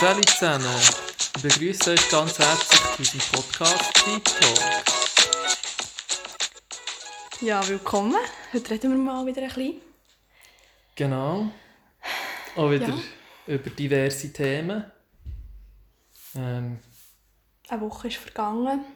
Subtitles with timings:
[0.00, 0.64] Salut zusammen,
[1.36, 4.58] ich begrüße euch ganz herzlich zu unserem Podcast Deep Talk.
[7.42, 8.16] Ja, willkommen.
[8.52, 9.80] Heute reden wir mal wieder ein bisschen.
[10.96, 11.50] Genau.
[12.56, 12.98] Auch wieder Ja.
[13.54, 14.90] über diverse Themen.
[16.34, 16.78] Ähm,
[17.68, 18.86] Eine Woche ist vergangen.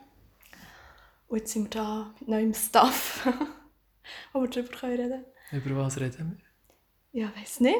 [1.28, 3.26] Und jetzt sind wir da mit neuem Stuff,
[4.32, 6.40] wo wir darüber können reden über was reden
[7.12, 7.22] wir?
[7.24, 7.76] Ja, weiss nicht.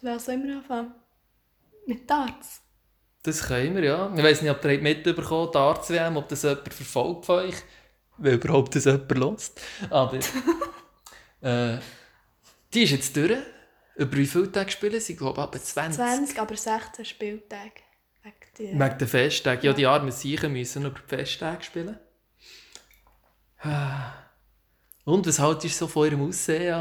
[0.00, 0.94] Du willst immer anfangen.
[1.86, 2.60] Mit Darts.
[3.22, 4.14] Das können wir, ja.
[4.14, 7.56] Ich weiss nicht, ob ihr mitbekommen die Arzt-WM, ob das jemand verfolgt von euch,
[8.18, 9.52] weil überhaupt das jemand hört.
[9.90, 10.18] Aber
[11.40, 11.78] äh,
[12.72, 13.38] die ist jetzt durch.
[13.96, 15.14] Über wie viele Tage spielen sie?
[15.14, 15.96] Ich glaube, etwa 20.
[15.96, 17.80] 20, aber 16 Spieltage.
[18.22, 19.64] Wegen Wegen den Festtagen.
[19.64, 21.98] Ja, die armen Siechen müssen über die Festtage spielen.
[23.60, 24.12] Ah.
[25.04, 26.74] Und was haltest du so von ihrem Aussehen?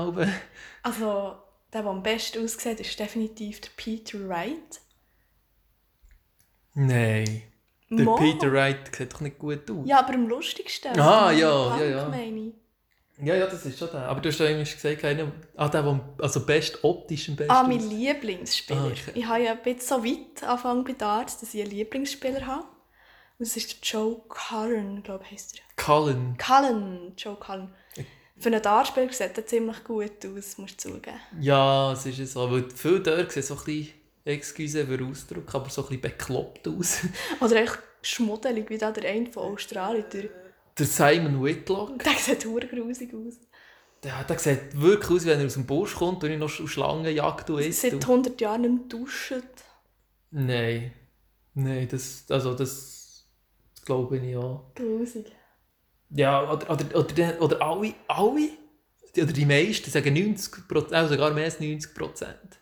[0.84, 1.37] Also,
[1.75, 4.81] der, der am besten aussieht, ist definitiv der Peter Wright.
[6.73, 7.43] Nein.
[7.90, 8.15] Der Mo.
[8.15, 9.85] Peter Wright sieht doch nicht gut aus.
[9.85, 10.98] Ja, aber am lustigsten.
[10.99, 12.09] Ah, ja, Punk, ja, ja.
[12.09, 12.53] meine ich.
[13.26, 14.07] ja, ja, das ist schon der.
[14.07, 17.51] Aber du hast ja irgendwie gesagt, keiner, ah, der, der also best optisch am besten
[17.51, 17.91] Ah, mein aussieht.
[17.91, 18.81] Lieblingsspieler.
[18.81, 19.12] Ah, okay.
[19.13, 22.63] Ich habe ja bisschen so weit angefangen bei Darts, dass ich einen Lieblingsspieler habe.
[23.37, 25.84] Und das ist der Joe Cullen, glaube ich, heisst er.
[25.84, 26.37] Cullen.
[26.37, 27.73] Cullen, Joe Cullen.
[28.37, 31.19] Für einen Dartspieler sieht er ziemlich gut aus, musst du zugeben.
[31.39, 32.51] Ja, es ist ja so.
[32.51, 33.93] Weil viele dort sehen so ein bisschen,
[34.25, 36.99] excuse für Ausdruck, aber so ein bisschen bekloppt aus.
[37.39, 40.05] Oder echt schmuddelig, wie da der eine von Australien.
[40.11, 40.29] Der,
[40.77, 41.99] der Simon Whitlock.
[42.03, 43.35] der sieht verdammt grusig aus.
[44.03, 47.49] Der, der sieht wirklich aus, wenn er aus dem Busch kommt und ich noch Schlangenjagd
[47.51, 47.81] isst.
[47.81, 49.43] Seit 100 Jahren nicht mehr duschen.
[50.31, 50.93] Nein.
[51.53, 53.25] Nein, das, also das
[53.85, 54.73] glaube ich auch.
[54.75, 55.34] Grusig.
[56.16, 58.49] Ja, oder, oder, oder, oder alle, alle,
[59.16, 62.60] die- oder die meisten, sagen 90 Prozent, also sogar mehr als 90 Prozent,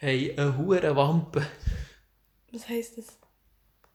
[0.00, 1.46] haben eine hohe Wampe.
[2.52, 3.06] Was heisst das?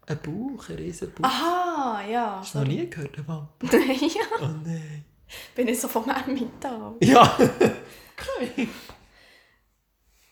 [0.08, 1.26] Ein Bauch, ein riesen Bauch.
[1.30, 2.38] Aha, ja.
[2.40, 3.68] Hast du noch nie gehört, eine Wampe?
[3.78, 5.06] ja, Oh nein.
[5.54, 6.96] bin ich so vom Emmental.
[7.02, 7.38] Ja.
[7.38, 8.68] okay.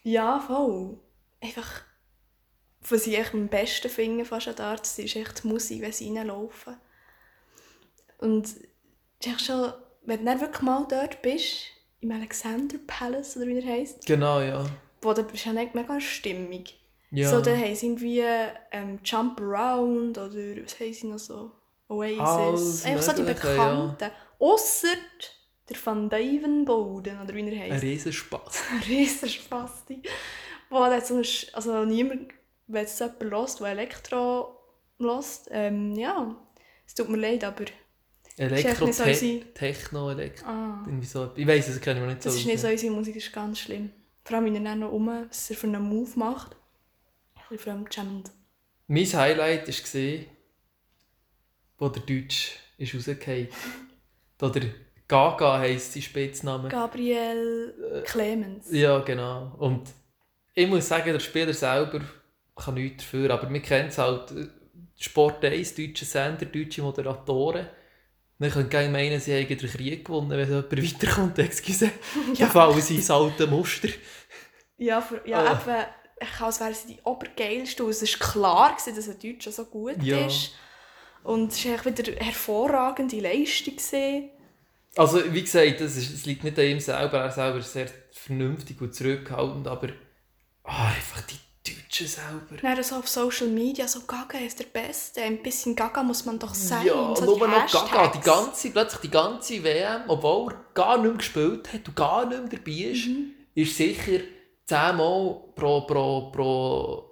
[0.04, 0.98] Ja, voll.
[1.42, 1.82] Einfach,
[2.90, 6.78] was ich am besten finde fast an Darts, ist echt die Musik, wenn sie reinlaufen.
[8.26, 8.46] Und
[9.20, 9.72] es ist schon,
[10.04, 11.68] wenn du dann wirklich mal dort bist,
[12.02, 14.66] im Alexander Palace, oder wie er heisst, Genau, ja.
[15.02, 16.80] wo da bist du ja mega stimmig.
[17.12, 17.30] ja.
[17.30, 18.24] So, da haben sie irgendwie
[18.72, 21.52] ähm, Jump Around oder was haben sie noch so?
[21.88, 22.20] Oasis.
[22.20, 24.12] Alles Einfach so die Bekannten.
[24.40, 24.88] Ausser
[25.70, 27.84] der Van Dyvenboden, oder wie er ein heisst.
[27.84, 28.64] Riesenspaß.
[28.72, 30.02] Ein riesen Spasti.
[30.70, 32.32] Wo dann so ein, Sch- also niemand,
[32.68, 34.60] wenn es jemand hört, der Elektro
[35.00, 36.36] hört, ähm, ja,
[36.86, 37.66] es tut mir leid, aber
[38.38, 40.46] Elektro, nicht so Te unsere- Techno, Elektro.
[40.48, 41.32] ah, Irgendwie so.
[41.36, 42.30] Ich weiss, das kennen wir nicht so.
[42.30, 43.92] das ist nicht so unsere Musik, ist ganz schlimm.
[44.24, 46.56] Vor allem, wenn er noch um, was er für einen Move macht.
[47.36, 48.32] Ein bisschen fremdschämend.
[48.88, 50.26] Mein Highlight war,
[51.78, 53.48] wo der Deutsch ist rausgefallen
[54.42, 54.62] Oder
[55.08, 56.68] Gaga heisst sein Spitzname.
[56.70, 58.68] Gabriel Clemens.
[58.72, 59.56] Ja, genau.
[59.60, 59.90] Und
[60.54, 62.02] ich muss sagen, der Spieler selber
[62.56, 64.32] kann nichts dafür, aber wir kennen es halt.
[64.32, 64.48] äh,
[64.98, 67.68] Sport 1, deutsche Sender, deutsche Moderatoren.
[68.38, 71.40] Wir können gerne meinen, sie hätten den Krieg gewonnen, wenn jemand weiterkommt.
[71.40, 71.90] Excuse.
[72.38, 73.88] Dann fallen sie ins alte Muster.
[74.78, 75.62] Ja, für, ja Ah.
[75.62, 75.86] eben,
[76.22, 77.86] ich als wären sie die obergeilsten.
[77.86, 80.26] Und Es war klar, gewesen, dass ein Deutscher so gut Ja.
[80.28, 80.52] ist.
[81.24, 83.76] Und es war wieder eine hervorragende Leistung.
[83.78, 84.30] gewesen.
[84.98, 87.20] Also, wie gesagt, das, ist, das liegt nicht an ihm selber.
[87.20, 89.90] Er selber ist sehr vernünftig und zurückhaltend, aber
[90.64, 91.36] ah, einfach die
[91.96, 92.62] Deutschen selber.
[92.62, 95.22] Dann so auf Social Media, so Gaga ist der Beste.
[95.22, 96.86] Ein bisschen Gaga muss man doch sein.
[96.86, 101.08] Ja, so nur noch Gaga, die ganze, plötzlich die ganze WM, obwohl er gar nicht
[101.08, 103.32] mehr gespielt hat und gar nicht mehr dabei ist, Mhm.
[103.56, 104.20] ist sicher
[104.66, 107.12] zehnmal pro, pro, pro,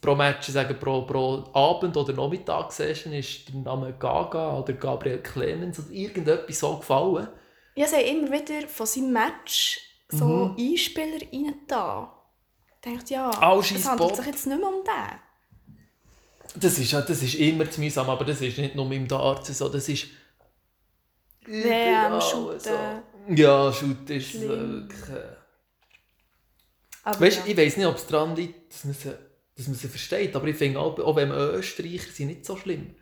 [0.00, 5.78] pro Match, sagen pro, pro Abend- oder Nachmittagssession ist der Name Gaga oder Gabriel Clemens
[5.78, 7.28] oder irgendetwas so gefallen.
[7.76, 10.56] Ja, sie haben immer wieder von seinem Match so Mhm.
[10.58, 12.13] Einspieler rein da.
[12.84, 14.16] Dachte, ja, All es handelt Bock.
[14.16, 16.60] sich jetzt nicht mehr um den.
[16.60, 19.68] Das ist, das ist immer zu mühsam, aber das ist nicht nur im Darts so,
[19.68, 20.06] das ist
[21.46, 22.60] überall Shooten.
[22.60, 22.70] so.
[23.34, 24.48] Ja, Shoot ist Schlimm.
[24.48, 25.18] wirklich...
[27.04, 27.46] Aber Weißt, ja.
[27.46, 29.12] ich weiß nicht, ob es daran liegt, dass man, sie,
[29.56, 32.94] dass man sie versteht, aber ich finde auch, auch wenn Österreicher sind nicht so schlimm.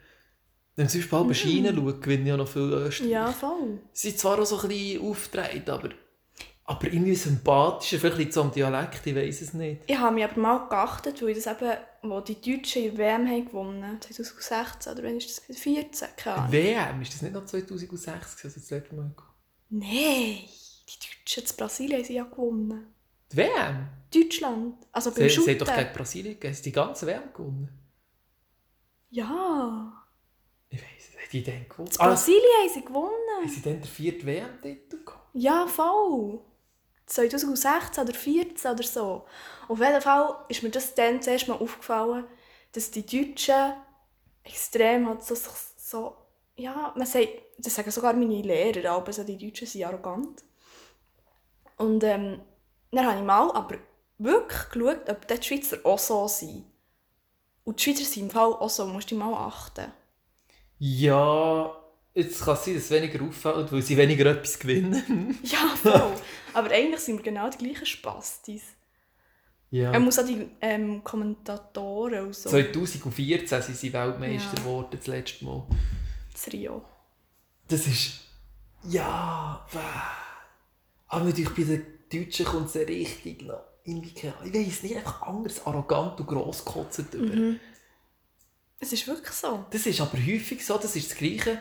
[0.74, 1.34] Wenn man zum Beispiel mm.
[1.34, 3.04] Schiene schaut, gewinnen ja noch viele Österreicher.
[3.10, 3.80] ja, voll.
[3.92, 5.90] Sie sind zwar auch so ein bisschen aufgedreht, aber,
[6.64, 9.82] aber irgendwie sympathischer, vielleicht es am Dialekt, ich weiß es nicht.
[9.86, 13.46] Ich habe mich aber mal geachtet, weil das eben, wo die Deutschen in WM haben
[13.46, 15.36] gewonnen 2016 oder wann ist das?
[15.46, 16.52] 2014, keine Ahnung.
[16.52, 19.12] WM, ist das nicht noch 2006, als das letzte Mal?
[19.70, 22.94] Nein, die Deutschen in Brasilien haben sie ja gewonnen.
[23.32, 23.88] Die WM?
[24.14, 24.74] Deutschland.
[24.92, 26.54] Also beim Sie, sie hat doch gegen Brasilien gegeben.
[26.54, 27.68] Sie haben die ganze WM gewonnen.
[29.10, 30.04] Ja.
[30.68, 31.90] Ich weiss, haben die dann gewonnen?
[31.90, 33.10] In Ah, Brasilien haben sie gewonnen.
[33.40, 35.28] haben sie dann den vierten WM-Titel gehabt?
[35.34, 36.40] Ja, voll.
[37.06, 39.24] 2016 oder 2014 oder so.
[39.68, 42.24] Auf jeden Fall ist mir das dann zuerst mal aufgefallen,
[42.72, 43.74] dass die Deutschen
[44.44, 45.34] extrem halt so,
[45.76, 46.16] so
[46.56, 47.28] ja, man sagt,
[47.58, 50.42] das sagen sogar meine Lehrer, aber so, die Deutschen sind arrogant.
[51.76, 52.40] Und ähm,
[52.90, 53.76] dann habe ich mal aber
[54.18, 56.64] wirklich geschaut, ob die Schweizer auch so sind.
[57.64, 59.92] Und die Schweizer sind im Fall auch so, musst du mal achten.
[60.78, 61.74] Ja,
[62.14, 65.38] jetzt kann es sein, dass es weniger auffällt, weil sie weniger etwas gewinnen.
[65.42, 66.12] Ja, voll.
[66.54, 68.62] aber eigentlich sind wir genau die gleichen Spastis.
[69.70, 69.92] ja.
[69.92, 72.50] Er muss auch die ähm, Kommentatoren und so.
[72.50, 74.60] 2014 sind sie Weltmeister Ja.
[74.62, 75.66] geworden, das letzte Mal.
[76.32, 76.84] Das Rio.
[77.68, 78.20] Das ist...
[78.84, 79.66] Ja...
[79.72, 79.78] wäh.
[81.08, 83.60] Aber natürlich bei den Deutschen kommt es richtig noch...
[83.84, 87.34] Irgendwie, keine ich weiß nicht, einfach anders, arrogant und grosskotzend über.
[87.34, 87.60] Mhm.
[88.78, 89.64] Es ist wirklich so.
[89.70, 91.60] Das ist aber häufig so, das ist das Gleiche.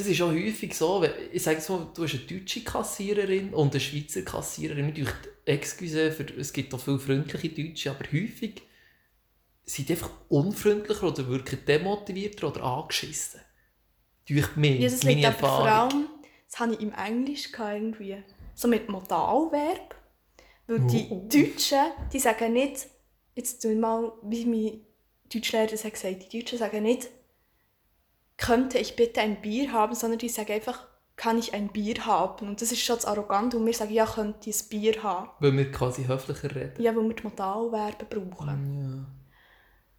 [0.00, 3.52] Das ist auch häufig so, wenn, ich sage jetzt mal, du hast eine deutsche Kassiererin
[3.52, 4.86] und eine Schweizer Kassiererin.
[4.86, 5.10] Natürlich,
[5.44, 8.62] excuse, für, es gibt auch viele freundliche Deutsche, aber häufig
[9.64, 13.40] sind die einfach unfreundlicher oder wirken demotivierter oder angeschissen.
[14.26, 15.92] Durch mich, Ja, das meine liegt aber vor Erfahrung.
[15.92, 16.08] allem,
[16.48, 18.16] das hatte ich im Englisch irgendwie,
[18.54, 19.94] so mit Modalverb.
[20.66, 21.28] Weil die Oh.
[21.28, 21.78] Deutschen,
[22.12, 22.86] die sagen nicht,
[23.34, 24.80] jetzt tun wir mal, wie mein
[25.32, 27.08] Deutschlehrer das hat gesagt, die Deutschen sagen nicht,
[28.40, 32.48] könnte ich bitte ein Bier haben, sondern die sagen einfach, kann ich ein Bier haben?
[32.48, 35.28] Und das ist schon arrogant und wir sagen, ja, könnte ich ein Bier haben.
[35.38, 36.82] Weil wir quasi höflicher reden.
[36.82, 39.06] Ja, weil wir die Modalverben brauchen.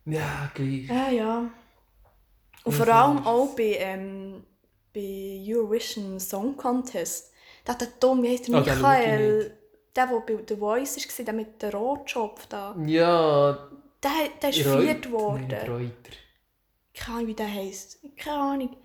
[0.05, 0.17] Ja.
[0.19, 0.87] Ja, gleich.
[0.87, 1.51] Ja, ja.
[2.63, 4.43] Und Ja, vor allem ist auch bei, ähm,
[4.93, 7.31] bei Eurovision Song Contest.
[7.63, 9.57] Da hat der Tom, wie heisst der ich Michael,
[9.95, 13.69] der, der bei The Voice war, der mit dem Rotschopf da, Ja,
[14.01, 14.11] der,
[14.41, 15.51] der ist viert Nein, geworden.
[15.67, 16.17] Reuter.
[16.93, 17.99] Keine Ahnung, wie der heisst.
[18.17, 18.77] Keine Ahnung.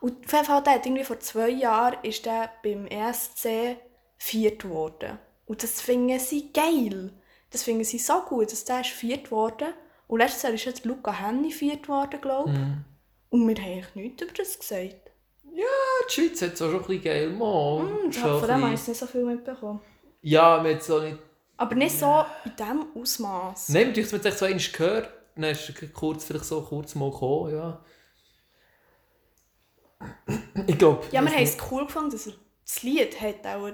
[0.00, 3.76] Und auf jeden Fall, der hat irgendwie vor zwei Jahren ist der beim ESC
[4.18, 5.18] viert geworden.
[5.46, 7.12] Und das finden sie geil.
[7.50, 9.68] Das finden sie so gut, dass der ist viert geworden.
[10.08, 12.58] Und letztes Jahr ist jetzt Luca Henny viert geworden, glaube ich.
[12.58, 12.84] Mhm.
[13.30, 14.96] Und wir haben eigentlich nichts über das gesagt.
[15.44, 17.84] Die Schweiz hat es auch schon ein bisschen geil gemacht.
[18.06, 19.80] Mm, von dem habe ich bisschen- nicht so viel mitbekommen.
[20.22, 21.18] Ja, man hat es auch nicht...
[21.56, 23.70] Aber nicht so in diesem Ausmaß.
[23.70, 25.08] Nein, natürlich, man es so gehört,
[25.42, 27.84] dann ist es kurz, vielleicht so kurz mal gekommen, ja.
[30.66, 31.04] Ich glaube...
[31.12, 32.34] Ja, wir haben es cool gefunden, dass er
[32.64, 33.70] das Lied hat auch,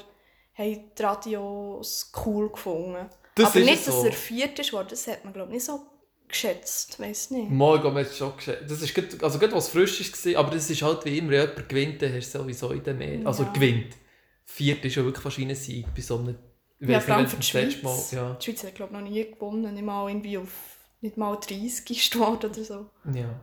[0.55, 3.09] haben die Radios cool gefunden.
[3.35, 4.07] Das Aber nicht, es dass so.
[4.07, 5.81] er viert ist worden, das hat man glaube ich nicht so
[6.29, 7.51] geschätzt, weiß nicht.
[7.51, 8.71] Mal, ich glaube, man hat es schon geschätzt.
[8.71, 11.41] Das ist gut, also gut, was frisch war, aber das ist halt wie immer, wenn
[11.49, 13.27] jemand gewinnt, dann hast du sowieso in den Medien.
[13.27, 13.53] Also Ja.
[13.53, 13.97] gewinnt.
[14.45, 16.39] Viert ist ja wirklich wahrscheinlich ein Sieg bei so einem...
[16.81, 17.81] Ja, vor allem für die Schweiz.
[17.83, 17.99] Mal...
[18.11, 18.35] Ja.
[18.35, 20.72] Die Schweiz hat glaube ich noch nie gewonnen, nicht mal irgendwie auf
[21.03, 22.91] nicht mal 30 geworden oder so.
[23.13, 23.41] Ja.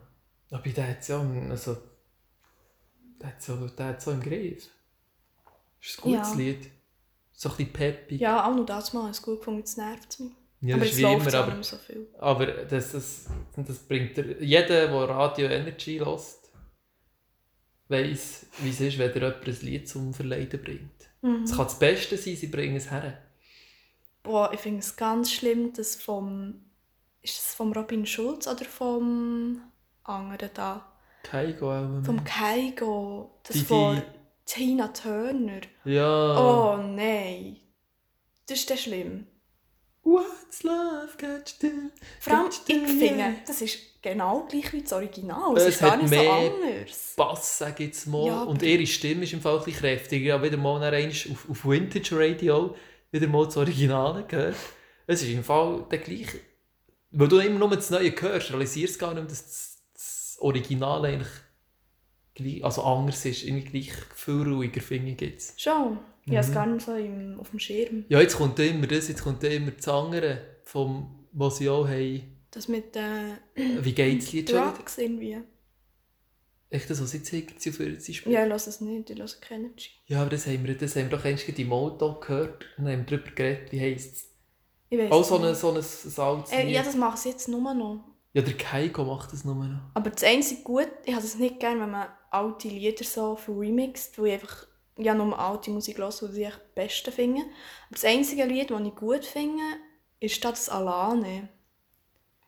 [0.49, 1.19] Aber der hat es ja...
[1.49, 1.77] Also,
[3.21, 4.69] der hat es so, der so im Griff.
[5.81, 6.35] Ist ein gutes Ja.
[6.35, 6.71] Lied.
[7.31, 8.19] So ein bisschen peppig.
[8.19, 10.33] Ja, auch noch das Mal es gut gefunden, jetzt nervt es mich.
[10.61, 11.55] Ja, aber das es ist wie läuft immer, aber...
[11.55, 12.07] nicht so viel.
[12.17, 13.25] Aber das, das,
[13.55, 16.21] das bringt er, jeder, der Radio Energy hört,
[17.87, 21.09] weiss, wie es ist, wenn dir jemand ein Lied zum Verleiden bringt.
[21.21, 21.43] Mhm.
[21.43, 23.21] Es kann das Beste sein, sie bringen es her.
[24.23, 26.65] Boah, ich finde es ganz schlimm, dass vom.
[27.21, 29.61] Ist das vom Robin Schulz oder vom
[30.03, 30.85] anderen da?
[31.23, 32.03] Keigo auch.
[32.05, 33.39] Vom Keigo.
[33.43, 34.01] Das Die- von
[34.45, 35.61] Tina Turner.
[35.85, 36.39] Ja.
[36.39, 37.57] Oh nein.
[38.47, 39.27] Das ist dann schlimm.
[40.01, 41.27] What's love you
[41.61, 41.67] do?
[42.21, 45.55] Vor allem, ich finde, das ist genau gleich wie das Original.
[45.57, 47.13] Es, Es ist gar hat nicht so mehr- anders.
[47.17, 48.25] Bass, sage ich jetzt mal.
[48.25, 50.37] Ja, und ihre Stimme ist im Fall ein bisschen kräftiger.
[50.37, 52.75] Ich wieder mal auf, auf Vintage Radio
[53.11, 54.55] wieder mal das Originale gehört.
[55.05, 56.39] Es ist im Fall der gleiche.
[57.11, 61.05] Weil du immer nur das Neue hörst, realisierst du gar nicht, dass das, das Original
[61.05, 61.29] eigentlich
[62.35, 63.43] gleich, also anders ist.
[63.43, 65.59] Irgendwie gleich viel ruhiger, ich jetzt.
[65.61, 65.99] Schon.
[66.25, 66.53] Ich habe es Mhm.
[66.53, 68.05] gar nicht so im, auf dem Schirm.
[68.09, 72.35] Ja, jetzt kommt immer das, jetzt kommt immer das andere, vom, was sie auch haben.
[72.51, 74.71] Das mit den Wie geht's schon wieder?
[74.71, 75.37] Drugs irgendwie.
[76.71, 78.33] Echt das, was jetzt sie für sie spielen?
[78.33, 79.09] Ja, ich lasse es nicht.
[79.09, 79.85] Ich lasse Kennedy.
[80.05, 83.05] Ja, aber das haben wir, das haben wir doch einst im Auto gehört und haben
[83.07, 84.28] darüber geredet, wie heisst es.
[84.89, 87.73] Ich weiß Auch so ein, so ein, altes Äh, ja, das mache ich jetzt nur
[87.73, 88.03] noch.
[88.33, 89.79] Ja, der Keiko macht das nur noch.
[89.93, 94.19] Aber das einzige gut, ich habe es nicht gerne, wenn man alte Lieder so remixt,
[94.19, 94.67] weil ich einfach
[94.97, 97.41] ja nur alte Musik höre, die ich am besten finde.
[97.41, 99.63] Aber das einzige Lied, das ich gut finde,
[100.19, 101.49] ist das Alane.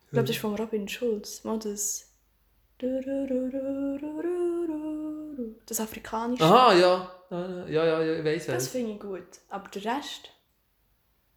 [0.05, 1.43] Ich glaube, das ist von Robin Schulz.
[1.43, 2.07] Mal das...
[5.65, 6.43] Das afrikanische.
[6.43, 7.11] Aha, ja.
[7.29, 8.67] Ja, ja, ja, ich weiss Das was.
[8.67, 9.23] finde ich gut.
[9.49, 10.31] Aber der Rest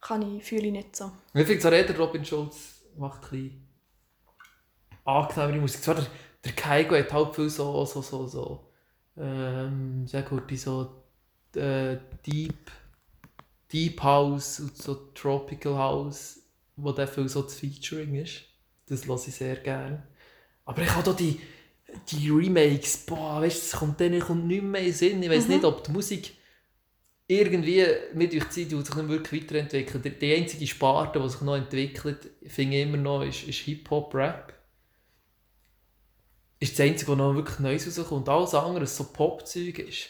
[0.07, 1.11] kann ich, fühle ich nicht so.
[1.33, 3.67] Ich finde zwar der Robin Schulz macht ein bisschen
[5.03, 5.81] angenehmere Musik.
[5.81, 6.07] Zwar der,
[6.43, 8.69] der Kaigo hat halt viel so, so, so, so,
[9.17, 11.03] ähm, sehr gut, die so
[11.55, 12.71] äh, Deep,
[13.71, 16.39] Deep House und so Tropical House,
[16.75, 18.43] wo der viel so das Featuring ist.
[18.87, 20.03] Das höre ich sehr gerne.
[20.65, 21.39] Aber ich habe da die,
[22.09, 25.23] die Remakes, boah, weißt du, das kommt denen kommt nicht mehr in den Sinn.
[25.23, 25.53] Ich weiß Mhm.
[25.55, 26.35] nicht, ob die Musik
[27.27, 30.21] irgendwie mit durch die Zeit die sich nicht wirklich weiterentwickelt.
[30.21, 34.53] Die- einzige Sparte, die sich noch entwickelt, finde ich immer noch, ist, ist Hip-Hop-Rap.
[36.59, 38.29] Ist das einzige, was noch wirklich Neues rauskommt.
[38.29, 40.09] Alles andere, so Pop-Zeug ist.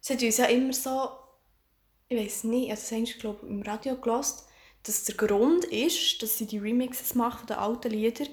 [0.00, 1.08] Es hat uns ja immer so,
[2.08, 4.34] ich weiß nicht, also das haben glaube im Radio gehört,
[4.82, 8.28] dass der Grund ist, dass sie die Remixes machen von alten Liedern,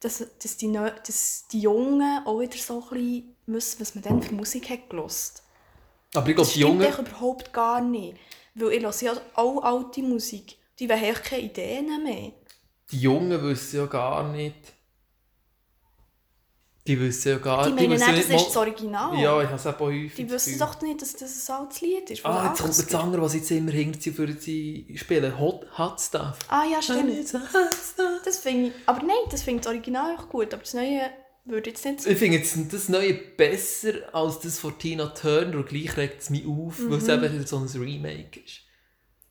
[0.00, 4.22] dass, dass, die, dass die Jungen auch wieder so ein bisschen wissen, was man dann
[4.22, 5.42] für Musik hat gehört.
[6.16, 6.82] Aber ich Das glaube, die Jungen...
[6.82, 8.16] echt überhaupt gar nicht.
[8.54, 10.56] Weil ich höre ja auch alte Musik.
[10.78, 12.32] Die haben echt keine Ideen mehr.
[12.90, 14.54] Die Jungen wissen ja gar nicht.
[16.86, 19.18] Die wissen ja gar Die meinen wissen nicht, das mal- ist das Original.
[19.18, 20.14] Ja, ich habe es auch häufig.
[20.14, 22.24] die das wissen doch nicht, dass das ein altes Lied ist.
[22.24, 22.96] Ah, jetzt kommt das 80er.
[22.98, 25.36] andere, was jetzt immer hinter sie für sie spielen.
[25.36, 26.38] Hot, hot Stuff.
[26.48, 27.10] Ah ja, stimmt.
[28.24, 31.10] Das finde ich, aber nein, das finde ich das Original auch gut, aber das Neue
[31.46, 32.06] würde jetzt nicht.
[32.06, 36.30] Ich finde jetzt das Neue besser als das von Tina Turner und gleich regt es
[36.30, 38.62] mich auf, weil es eben so ein Remake ist.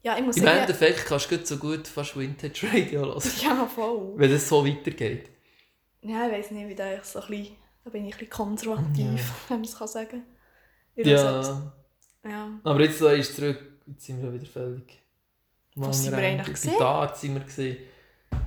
[0.01, 0.59] Ja, ich muss Im sagen...
[0.59, 4.13] Endeffekt kannst du gut so gut fast Vintage Radio hören, Ja, voll.
[4.17, 5.29] wenn es so weitergeht.
[6.01, 7.55] Ja, ich weiß nicht, wie da ich so ein bisschen...
[7.83, 10.23] Da bin ich ein bisschen konservativ, wenn man es kann sagen
[10.95, 11.73] Ich Ja,
[12.23, 12.59] ja.
[12.63, 15.01] aber jetzt so ist es zurück, jetzt sind wir wieder völlig...
[15.75, 17.77] Was sind wir eigentlich Bei Dart sind wir gesehen.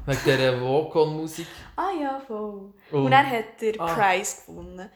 [0.09, 1.47] Wegen dieser Walk-On-Musik.
[1.77, 2.73] Ah ja, voll.
[2.91, 3.95] Und- Und er hat den Ah.
[3.95, 4.88] Preis gewonnen.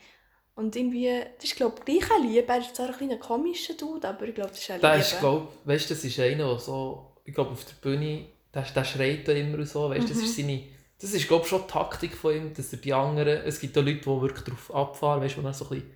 [0.55, 2.47] Und irgendwie, das ist glaube ich gleich ein Liebe.
[2.49, 5.03] Er ist zwar ein ein komischer Dude, aber ich glaube, das ist ein Der Liebe.
[5.03, 8.85] ist, glaub, weißt, das ist einer, der so, ich glaube, auf der Bühne, der, der
[8.85, 10.25] schreit da immer so, weißt, das Mhm.
[10.25, 10.63] ist seine,
[11.01, 13.83] das ist, glaube schon die Taktik von ihm, dass er die anderen, es gibt auch
[13.83, 15.91] Leute, die wirklich darauf abfahren, weißt, die dann so ein bisschen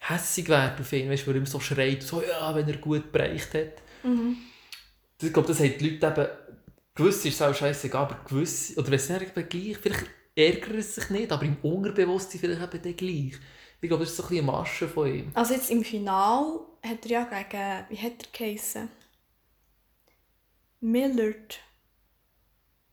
[0.00, 3.10] hässig werden auf ihn, weißt, weil er immer so schreit, so, ja, wenn er gut
[3.10, 3.72] bereicht hat.
[4.04, 4.36] Mhm.
[5.20, 6.28] Ich glaube, das haben die Leute eben,
[6.98, 10.74] gewiss ist es auch scheißegal, aber gewiss, oder wenn es nicht eben gleich, vielleicht ärgert
[10.76, 13.40] es sich nicht, aber im Unterbewusstsein vielleicht eben dann gleich.
[13.80, 15.30] Ich glaube, das ist so ein bisschen eine Masche von ihm.
[15.34, 18.88] Also jetzt im Final hat er ja gegen, wie hat er geheissen?
[20.80, 21.60] Millard.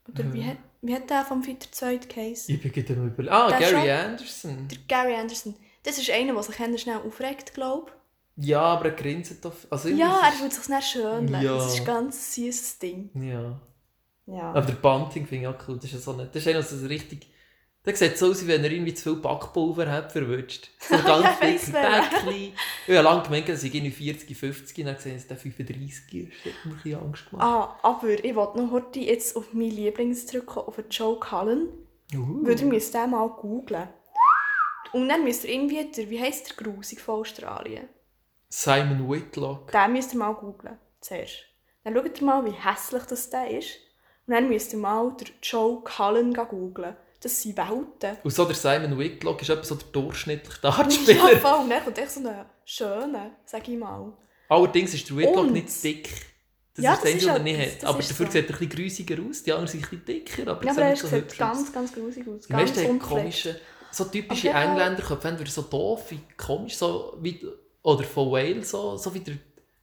[0.08, 2.54] Oder wie, hat, wie hat der vom Fighter 2 geheissen?
[2.56, 3.34] Ich bin gerade überlegen.
[3.34, 4.68] Ah, Der Gary schon- Anderson.
[4.68, 5.56] Der Gary Anderson.
[5.84, 7.92] Das ist einer, der sich schnell aufregt, glaube
[8.38, 9.68] Ja, aber er grinst auf.
[9.70, 9.98] Also ich.
[9.98, 11.28] Ja, er fühlt sich schnell schön.
[11.30, 11.56] Ja.
[11.56, 13.10] Das ist ein ganz süßes Ding.
[13.16, 13.60] Ja.
[14.28, 14.52] Ja.
[14.52, 15.76] Aber der Bunting finde ich auch cool.
[15.76, 16.34] Das ist ja so nicht.
[16.34, 17.28] Das ist einer, so richtig.
[17.86, 20.72] Der sieht so aus, wie wenn er irgendwie zu viel Backpulver hat verwünscht.
[20.80, 21.02] So Ja,
[21.38, 22.02] ganz dicker wer.
[22.02, 22.54] Päckchen.
[22.88, 26.14] Ich habe lange gemeint, dass ich irgendwie 40, 50 und dann gesehen, dass der 35
[26.16, 26.32] ist.
[26.44, 27.46] Das hat mir ein bisschen Angst gemacht.
[27.46, 31.68] Ah, aber ich wollte noch heute jetzt auf meinen Lieblings zurückkommen, auf Joe Cullen.
[32.16, 32.48] Uh.
[32.48, 33.88] Weil ihr müsst den mal googlen.
[34.94, 37.88] Und dann müsst ihr irgendwie, der, wie heisst der Grusig von Australien?
[38.50, 39.72] Simon Whitlock.
[39.72, 40.80] Den müsst ihr mal googlen.
[41.02, 41.44] Zuerst.
[41.84, 43.78] Dann schaut ihr mal, wie hässlich das der ist.
[44.28, 46.96] Und dann müsst ihr mal den Joe Cullen googlen.
[47.22, 48.18] Das sind Welten.
[48.24, 51.38] Und so der Simon Whitlock ist etwa so der durchschnittliche Ja, Dartspieler.
[51.38, 51.60] voll.
[51.64, 54.14] Und dann kommt echt so ein schöner, sag ich mal.
[54.50, 56.10] Allerdings ist der Whitlock Und- nicht dick.
[56.76, 57.84] Das Ja, ist das das Einzige, was er ja- nicht hat.
[57.84, 58.32] das aber dafür so.
[58.32, 59.44] sieht er ein bisschen grusiger aus.
[59.44, 62.28] Die anderen sind ein bisschen dicker, aber, Ja, aber er so sieht ganz, ganz grusig
[62.28, 62.42] aus.
[62.48, 63.10] Die Ganz meisten haben unpflegt.
[63.22, 63.60] komische,
[63.92, 67.48] so typische Aber ja, Engländer können wieder so doof, wie komisch, so wie,
[67.82, 69.36] oder von Wales, so, so wie der,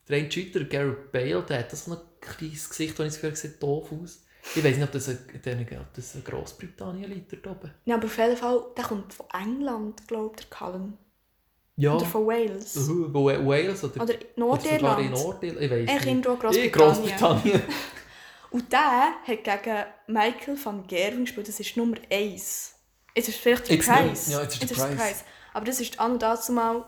[0.09, 3.21] der eine Schütter, Gareth Bale, der hat das so ein kleines Gesicht, das ich das
[3.23, 4.23] Gefühl sieht doof aus.
[4.55, 5.19] Ich weiß nicht, ob das ein,
[5.81, 7.71] ob das ein Grossbritannien liegt dort oben.
[7.85, 10.99] Ja, aber auf jeden Fall, der kommt von England, glaube ich, der Cullen.
[11.77, 12.77] Ja, Oder von Wales.
[12.77, 15.11] uh, Wales oder, Oder oder sogar in Nordirland.
[15.13, 16.07] Nordirland, ich weiß nicht.
[16.07, 16.73] irgendwo Eh, Großbritannien.
[16.73, 17.63] Grossbritannien.
[18.51, 21.49] Und der hat gegen Michael van Gerwen gespielt.
[21.49, 22.75] Das ist Nummer 1.
[23.17, 24.29] Jetzt ist vielleicht der Preis.
[24.31, 25.25] Ja, jetzt ist der Preis.
[25.55, 26.85] Aber das war an und dazu mal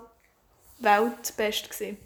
[0.81, 1.71] Weltbest.
[1.71, 1.97] Gewesen.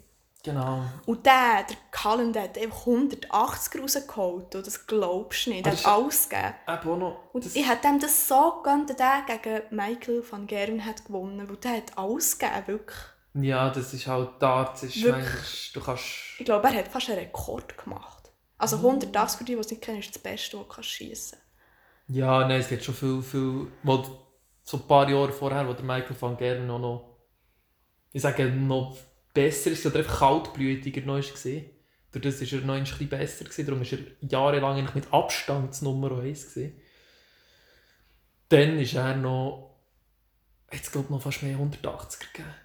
[0.43, 0.83] Genau.
[1.05, 4.55] Und der, der Cullen, der hat einfach 180 rausgeholt.
[4.55, 5.65] Und das glaubst du nicht.
[5.65, 6.53] Der hat alles gegeben.
[6.67, 11.05] Eben noch, Und ich hätte ihm das so gegönnt, der gegen Michael van Gerwen hat
[11.05, 12.99] gewonnen Weil der hat alles gegeben, wirklich.
[13.33, 15.25] ja, das ist halt Darts, ist Wirklich.
[15.25, 16.05] manchmal, du kannst...
[16.39, 18.31] Ich glaube, er hat fast einen Rekord gemacht.
[18.57, 18.79] Also Ah.
[18.79, 21.49] 180 für die, die es nicht kennen, ist das Beste, was du schiessen kannst.
[22.07, 24.03] Ja, nein, es gibt schon viel, viel, wo,
[24.63, 27.09] so ein paar Jahre vorher, wo der Michael van noch, noch
[28.11, 28.97] ich sage, noch
[29.33, 31.69] besser ist, oder einfach kaltblütiger noch ist gesehen.
[32.11, 35.13] Durch das war er noch ein bisschen besser gewesen, darum ist er jahrelang eigentlich mit
[35.13, 36.81] Abstand Nummer 1 gewesen.
[38.49, 39.75] Dann ist er noch,
[40.71, 42.55] jetzt glaube noch fast mehr 180er gegeben.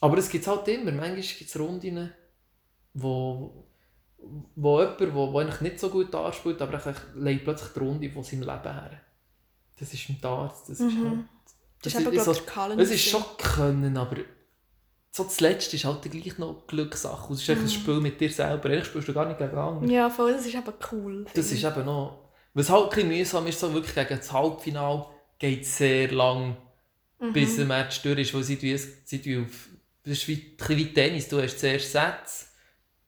[0.00, 2.12] Aber es gibt halt immer, manchmal gibt es Runden,
[2.94, 3.66] wo,
[4.54, 8.22] wo jemand, der eigentlich nicht so gut anspielt, aber er legt plötzlich die Runde von
[8.22, 9.00] seinem Leben her.
[9.78, 11.08] Das ist ein Darts, das ist Mhm.
[11.10, 11.18] halt...
[11.82, 12.72] Das, Das ist eben, ist so-.
[12.78, 14.16] Es ist schon können, aber
[15.10, 17.32] so das Letzte ist halt gleich noch Glückssache.
[17.32, 17.68] Es ist echt ein Mhm.
[17.70, 18.68] Spiel mit dir selber.
[18.68, 19.90] Eigentlich spielst du gar nicht gegen andere.
[19.92, 21.26] Ja, voll, das ist eben cool.
[21.34, 22.28] Das ist eben noch...
[22.54, 25.06] Was halt ein bisschen mühsam ist, so wirklich gegen das Halbfinale
[25.38, 26.56] geht sehr lang,
[27.20, 27.32] ich.
[27.32, 27.62] bis Mhm.
[27.62, 29.68] ein Match durch ist, weil tun es- sie tun auf...
[30.04, 31.28] Das ist wie, ein wie Tennis.
[31.28, 32.46] Du hast zuerst Sätze.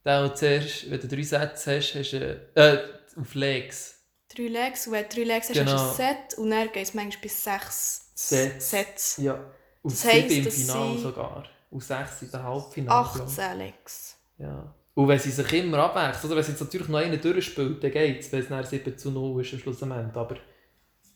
[0.03, 2.51] Dann zuerst, wenn du drei Sätze hast, hast du...
[2.55, 2.79] Äh,
[3.21, 3.97] auf Legs.
[4.35, 5.73] Drei Legs, und wenn du drei Legs hast, Genau.
[5.73, 8.71] hast du ein Set und dann geht es manchmal bis sechs Sets.
[8.71, 9.17] Sets.
[9.19, 9.35] Ja.
[9.83, 11.45] Und Das sieben im Finale sie- sogar.
[11.71, 13.09] Und sechs in der Halbfinale.
[13.15, 13.39] glaub ich.
[13.39, 14.17] 18 Legs.
[14.39, 14.75] Ja.
[14.95, 17.91] Und wenn sie sich immer abwechseln, oder wenn sie jetzt natürlich noch einen durchspielt, dann
[17.93, 20.17] geht es, wenn es dann 7 zu 0 ist am Schlussendlich.
[20.17, 20.37] Aber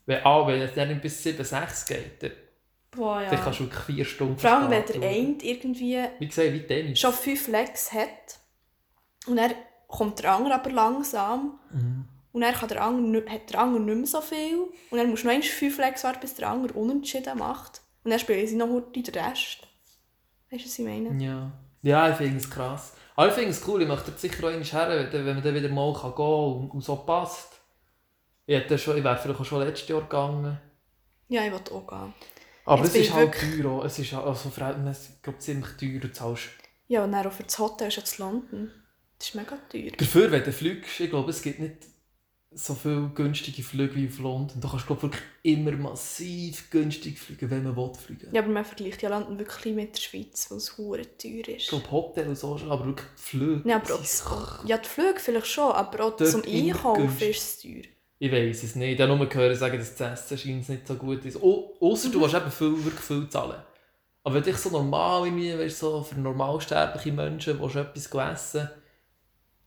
[0.07, 2.31] wenn, ah, wenn es dann bis 7-6 geht, dann,
[2.93, 3.41] Boah, dann ja.
[3.43, 7.01] kannst du wirklich vier Stunden Vor allem, wenn der eine irgendwie Wie gesagt, wie Tennis.
[7.01, 8.39] schon fünf Legs hat
[9.27, 9.53] und dann
[9.89, 12.05] kommt der andere aber langsam Mhm.
[12.31, 14.59] und dann kann der andere, hat der andere nicht mehr so viel
[14.91, 18.13] und dann musst du noch einmal fünf Legs warten, bis der andere unentschieden macht und
[18.13, 19.67] dann spielen sie noch heute den Rest.
[20.51, 21.23] Weißt du, was ich meine?
[21.23, 21.53] Ja.
[21.83, 22.93] Ja, ich finde es krass.
[23.17, 25.93] Aber ich finde es cool, ich möchte sicher auch her, wenn man dann wieder mal
[25.93, 27.61] gehen kann und, so passt.
[28.47, 30.59] Ich, hätte schon, ich wäre vielleicht auch schon letztes Jahr gegangen.
[31.29, 32.15] Ja, ich will auch gehen.
[32.67, 33.85] Aber Jetzt es ist halt wirklich- teuer.
[33.85, 36.01] Es ist halt- also verhältnismäßig, ziemlich teuer.
[36.01, 36.43] Du zahlst
[36.89, 38.71] Ja, und dann auch für das Hotel ist jetzt London.
[39.19, 39.91] Das ist mega teuer.
[39.97, 41.77] Dafür, wenn du fliegst, ich glaube, es gibt nicht
[42.57, 44.61] so viele günstige Flüge wie auf London.
[44.61, 48.29] Du kannst, glaube wirklich immer massiv günstig fliegen, wenn man will fliegen.
[48.33, 51.57] Ja, aber man vergleicht ja London wirklich mit der Schweiz, weil es hure teuer Ich
[51.57, 51.69] ist.
[51.69, 53.69] glaube, Hotel und so schon, aber wirklich die Flüge.
[53.69, 57.61] Ja, aber auch, ja, die Flüge vielleicht schon, aber auch Dort zum Einkaufen ist es
[57.63, 57.83] teuer.
[58.21, 58.95] Ich weiß es nicht.
[58.95, 61.43] Ich habe nur gehört, sagen, dass das Essen scheint nicht so gut ist.
[61.43, 62.13] Oh, Außer Mhm.
[62.13, 63.61] du willst eben viel, wirklich viel zahlen.
[64.23, 68.71] Aber wenn dich so normal, irgendwie, weißt, so für normalsterbliche Menschen willst, du etwas essen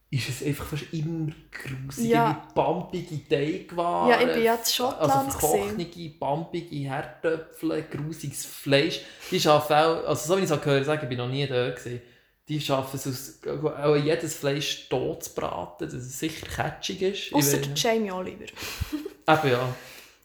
[0.10, 2.06] ist es einfach fast immer grusig.
[2.12, 2.46] Ja.
[2.50, 4.10] Wie pampige Teigwaren.
[4.10, 9.02] Ja, ich bin ja in Schottland Also verkochtige, pampige Herdöpfel, grusiges Fleisch.
[9.32, 11.46] Die schaffen auch, also so wie ich es auch gehört habe, ich bin noch nie
[11.46, 12.02] da gewesen,
[12.48, 13.40] die schaffen es aus,
[13.84, 17.34] auch jedes Fleisch tot zu braten, dass es sicher catchig ist.
[17.34, 17.74] Außer der.
[17.76, 18.46] Jamie Oliver.
[19.28, 19.76] Eben ja.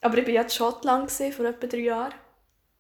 [0.01, 2.14] Aber ich war ja in Schottland gewesen, vor etwa drei Jahren.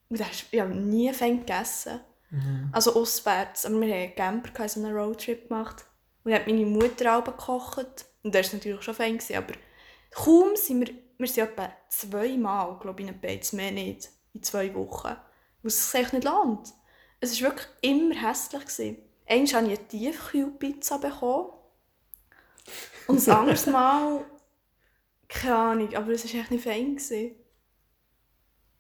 [0.08, 1.98] Und da hast- ich habe nie fein gegessen.
[2.30, 2.68] Mhm.
[2.70, 3.66] Also auswärts.
[3.66, 5.84] Aber wir haben einen Camper, so einen Roadtrip gemacht.
[6.24, 8.06] Und dann hat meine Mutter auch gekocht.
[8.22, 9.18] Und das war natürlich schon fein.
[9.18, 9.54] Gewesen, aber
[10.10, 14.72] kaum sind wir, wir sind etwa zweimal, glaube ich, in Beiz, mehr nicht, in zwei
[14.74, 15.16] Wochen.
[15.62, 16.68] Was es sich echt nicht lohnt.
[17.20, 18.62] Es war wirklich immer hässlich.
[18.62, 18.98] Gewesen.
[19.26, 21.52] Einmal habe ich eine Tiefkühlpizza bekommen.
[23.06, 24.24] Und das anderes Mal,
[25.28, 26.96] keine Ahnung, aber es war echt nicht fein.
[26.96, 27.36] Gewesen.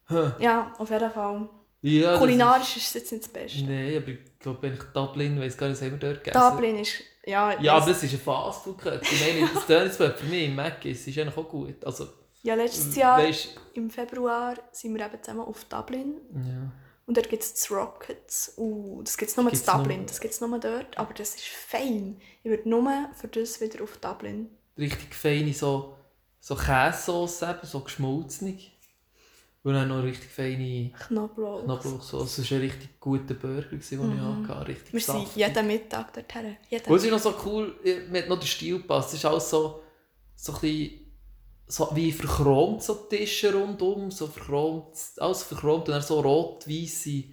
[0.06, 0.32] Hm.
[0.38, 1.48] Ja, auf jeden Fall.
[1.82, 3.62] ja Kulinarisch ist es jetzt nicht das Beste.
[3.64, 6.50] Nee, aber ich glaube, wenn ich Dublin, weiß gar nicht, was haben wir dort gegessen?
[6.50, 7.02] Dublin ist.
[7.24, 9.00] Ja, Ja, aber das ist ein Fastfood-Kette.
[9.02, 11.84] Ich meine, das Dönersbrot für mich im Mac ist, ist eigentlich auch gut.
[11.84, 12.08] Also,
[12.42, 16.20] ja, letztes Jahr weisst, im Februar sind wir eben zusammen auf Dublin.
[16.34, 16.72] ja.
[17.04, 18.54] Und dort gibt es das Rockets.
[18.56, 19.98] Uh, das gibt es nur in Dublin.
[19.98, 20.96] nur- Das gibt es nur dort.
[20.96, 22.20] Aber das ist fein.
[22.44, 24.48] Ich würde nur für das wieder auf Dublin.
[24.78, 25.96] richtig feine so,
[26.40, 28.71] so Käsesauce, so geschmolzenig.
[29.64, 31.62] Und dann noch richtig feine Knoblauch.
[31.64, 32.36] Knoblauchsauce.
[32.36, 34.42] Das war ein richtig guter Burger, den Mhm.
[34.42, 34.68] ich hatte.
[34.68, 35.36] Richtig Wir sind saftig.
[35.36, 36.56] jeden Mittag dorthin.
[36.68, 36.90] Jeden.
[36.90, 37.76] Und es ist noch so cool,
[38.10, 39.10] mir hat noch der Stil gepasst.
[39.10, 39.82] Es ist alles so,
[40.34, 40.98] so ein bisschen
[41.68, 47.24] so wie verchromt, so Tische rundum, so verchromt, alles verchromt und dann so rot-weisse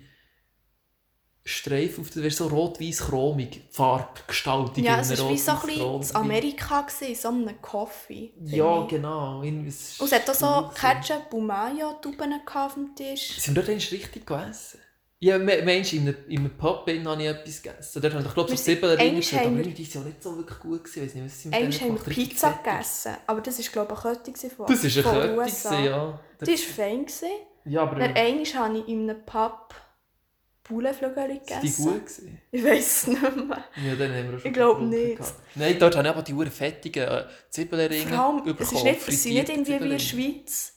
[1.50, 4.84] Streifen auf der, so rot-weiß chromig, Farbgestaltung.
[4.84, 8.34] ja, es war wie so ein bisschen Amerika, gewesen, so einem Coffee.
[8.46, 8.88] Ja, ich.
[8.90, 9.42] genau.
[9.66, 10.72] ist Und es hat auch so.
[10.80, 13.40] Ketchup und Mayo-Tuben auf dem Tisch.
[13.40, 14.80] Sind wir dort eigentlich richtig gegessen?
[15.22, 16.92] Ja, me- meinst du, in einem, in einem Pub habe
[17.24, 18.02] ich etwas gegessen.
[18.02, 20.38] Dort haben ich glaube Wir so einmal gehabt, haben aber die sind ja nicht so
[20.38, 21.04] wirklich gut gewesen.
[21.08, 24.50] Ich weiss nicht, was haben wir Pizza gegessen, aber das war glaube ich eine Kette
[24.50, 26.20] von, Das war eine Kette, ja.
[26.46, 27.06] Die war fein.
[27.66, 29.76] Ja, aber Dann einmal habe ich in einem Pub
[30.70, 31.84] Pouletflügel sind die gegessen.
[31.84, 32.42] gut gewesen?
[32.52, 33.64] Ich weiß es nicht mehr.
[33.86, 35.18] Ja, dann haben wir schon Ich glaube nicht.
[35.18, 35.34] gehabt.
[35.56, 38.78] Nein, dort habe ich aber die Uhren fettigen äh, Zwiebelringe allem, es bekommen.
[38.78, 40.00] ist nicht, es sind nicht wie in der.
[40.00, 40.74] Schweiz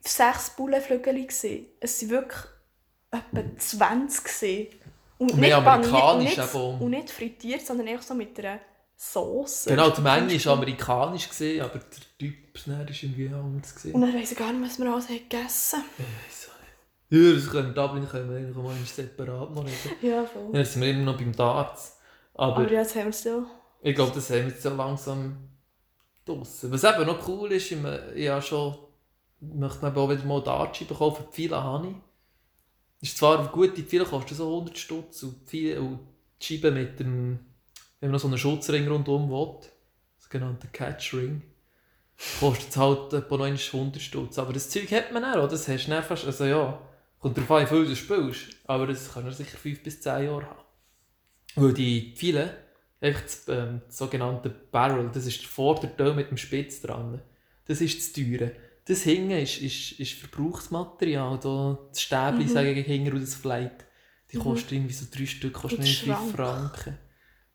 [0.00, 1.14] sechs Pouletflügel.
[1.14, 1.66] gewesen.
[1.80, 2.40] Es waren wirklich
[3.10, 4.24] etwa 20.
[4.24, 4.66] gewesen.
[5.18, 6.80] Und mehr nicht amerikanisch und nicht, eben.
[6.80, 8.58] und nicht frittiert, sondern einfach so mit einer
[8.96, 9.64] Sauce.
[9.66, 13.74] Genau, die Menge war amerikanisch, gewesen, aber der Typ war irgendwie anders.
[13.74, 13.94] Gewesen.
[13.94, 16.49] Und dann weiss ich gar nicht, was wir alles haben gegessen Ich weiss auch nicht.
[17.10, 19.96] Ja, das können Dublin können wir auch mal separat reden.
[20.02, 20.50] Ja, voll.
[20.52, 21.98] Ja, jetzt sind wir immer noch beim Darts.
[22.34, 23.44] Aber, Aber jetzt haben wir es ja.
[23.82, 25.36] ich glaube, das haben wir jetzt so langsam
[26.24, 26.72] draussen.
[26.72, 28.78] Was eben noch cool ist, ich habe schon,
[29.40, 33.08] möchte man auch wieder mal Darts bekommen, für habe ich.
[33.08, 36.00] Ist zwar gut, die Pfeile kosten so 100 Stutz und Pfeile- und
[36.40, 37.40] die Scheibe mit dem
[38.00, 39.58] wenn man noch so einen Schutzring rundum will,
[40.18, 41.42] sogenannte Catchring,
[42.40, 44.38] kostet es halt etwa noch 100 Stutz.
[44.38, 45.48] Aber das Zeug hat man auch, oder?
[45.48, 46.78] Das hast du dann fast, also ja,
[47.20, 50.24] kommt darauf an, wie viel du spielst, aber das kann er sicher 5 bis 10
[50.24, 50.64] Jahre haben.
[51.56, 52.50] Weil die vielen,
[53.00, 57.20] einfach das, ähm, das sogenannte Barrel, das ist der Vorderteil mit dem Spitz dran,
[57.66, 58.52] das ist das Teure.
[58.86, 62.48] Das Hingen ist, ist, ist Verbrauchsmaterial, da das Stäbchen, Mhm.
[62.48, 63.84] sage ich, hinten und das Flight,
[64.32, 64.42] die Mhm.
[64.42, 66.34] kosten irgendwie so 3 Stück, kosten Und der nicht 5 Schrank.
[66.34, 66.98] Franken.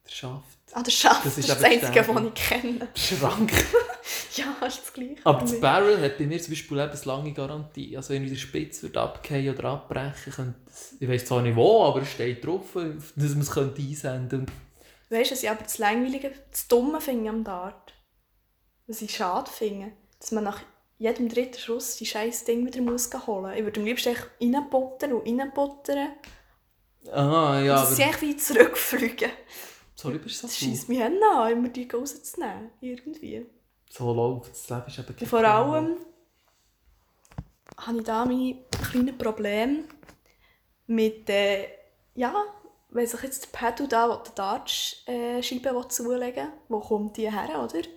[0.05, 0.57] Der Schaft.
[0.73, 2.79] Ah, der Schaft, Das das ist ist das Einzige, was ich kenne.
[2.79, 3.51] Der Schrank.
[4.35, 5.15] Ja, ist das gleiche.
[5.23, 7.95] Aber das Barrel hat bei mir zum Beispiel lebenslange Garantie.
[7.97, 11.83] Also wenn wieder Spitz wird abgehen oder abbrechen, könnte es, ich weiß zwar nicht wo,
[11.83, 14.51] aber es steht drauf, dass man es könnte einsenden könnte.
[15.09, 17.93] Weißt du, was ich aber das Langweilige, das Dumme finde am Dart?
[18.87, 19.91] Was ich schade finde?
[20.19, 20.61] Dass man nach
[20.97, 25.13] jedem dritten Schuss die scheiß Ding wieder muss holen Ich würde am liebsten echt reinbuttern
[25.13, 26.09] und reinbuttern.
[27.11, 29.29] Aha, ja, dass sie aber wie zurückfliegen.
[29.93, 30.65] so lieber ist das Das so.
[30.65, 31.15] schießt mich an,
[31.51, 32.71] immer die rauszunehmen.
[32.81, 33.45] Irgendwie.
[33.97, 35.97] So läuft das Leben ist eben vor allem
[37.77, 38.57] habe ich da meine
[38.89, 39.83] kleinen Probleme
[40.87, 41.67] mit, äh,
[42.15, 42.33] ja,
[42.89, 47.87] wenn sich jetzt der Pedal da die Dartscheibe zulegen will, wo kommt die her, oder?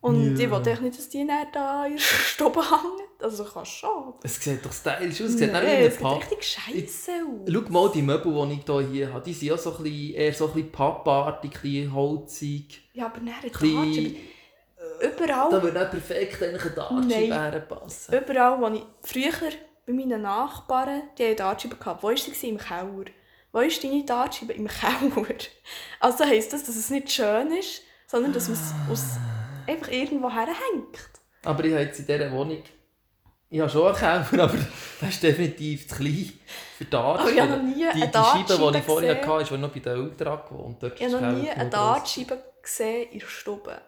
[0.00, 0.44] Und Ja.
[0.44, 3.08] ich echt nicht, dass die dann da in der Stube hängen.
[3.20, 4.14] Also kannst schon.
[4.22, 7.52] Es sieht doch stylisch aus, es sieht Nein, es sieht richtig scheiße aus.
[7.52, 10.14] Schau mal die Möbel, die ich hier, hier habe, die sind ja so ein bisschen,
[10.14, 12.88] eher so ein bisschen pappartig, ein bisschen holzig.
[12.94, 14.16] Ja, aber dann eine Ein
[15.00, 15.26] Dartscheibe.
[15.26, 18.14] da Überall, würde auch perfekt eigentlich eine Dartscheibe passen.
[18.14, 18.82] überall, wo ich...
[19.02, 19.50] Früher
[19.86, 22.02] bei meinen Nachbarn, die Dartscheiben gehabt.
[22.02, 22.48] Wo war sie?
[22.48, 23.04] Im Keller.
[23.52, 24.52] Wo ist deine Dartscheibe?
[24.52, 25.26] Im Keller.
[26.00, 29.04] Also heisst das, dass es nicht schön ist, sondern dass man es aus
[29.66, 30.98] einfach irgendwo herhängt.
[31.44, 32.62] Aber ich habe jetzt in dieser Wohnung,
[33.48, 34.58] ich habe schon einen Keller, aber
[35.00, 36.32] das ist definitiv zu klein
[36.78, 37.20] für Darts.
[37.22, 40.10] Aber ich habe noch nie die, Scheibe, die ich vorher hatte, ist, noch bei den
[40.10, 41.70] Eltern gewohnt Dort Ich habe der noch nie eine.
[41.70, 43.80] Dartscheibe gesehen in der Stube.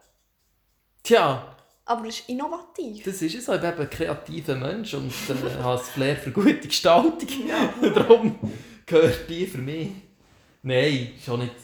[1.02, 3.04] Tja, Aber es ist innovativ.
[3.04, 3.44] das ist es.
[3.46, 3.54] so.
[3.54, 7.28] Ich bin eben ein kreativer Mensch und äh, habe ein Flair für gute Gestaltung.
[7.48, 7.72] Ja.
[7.94, 8.38] Darum
[8.86, 9.90] gehört die für mich.
[10.62, 11.54] Nein, schon nicht.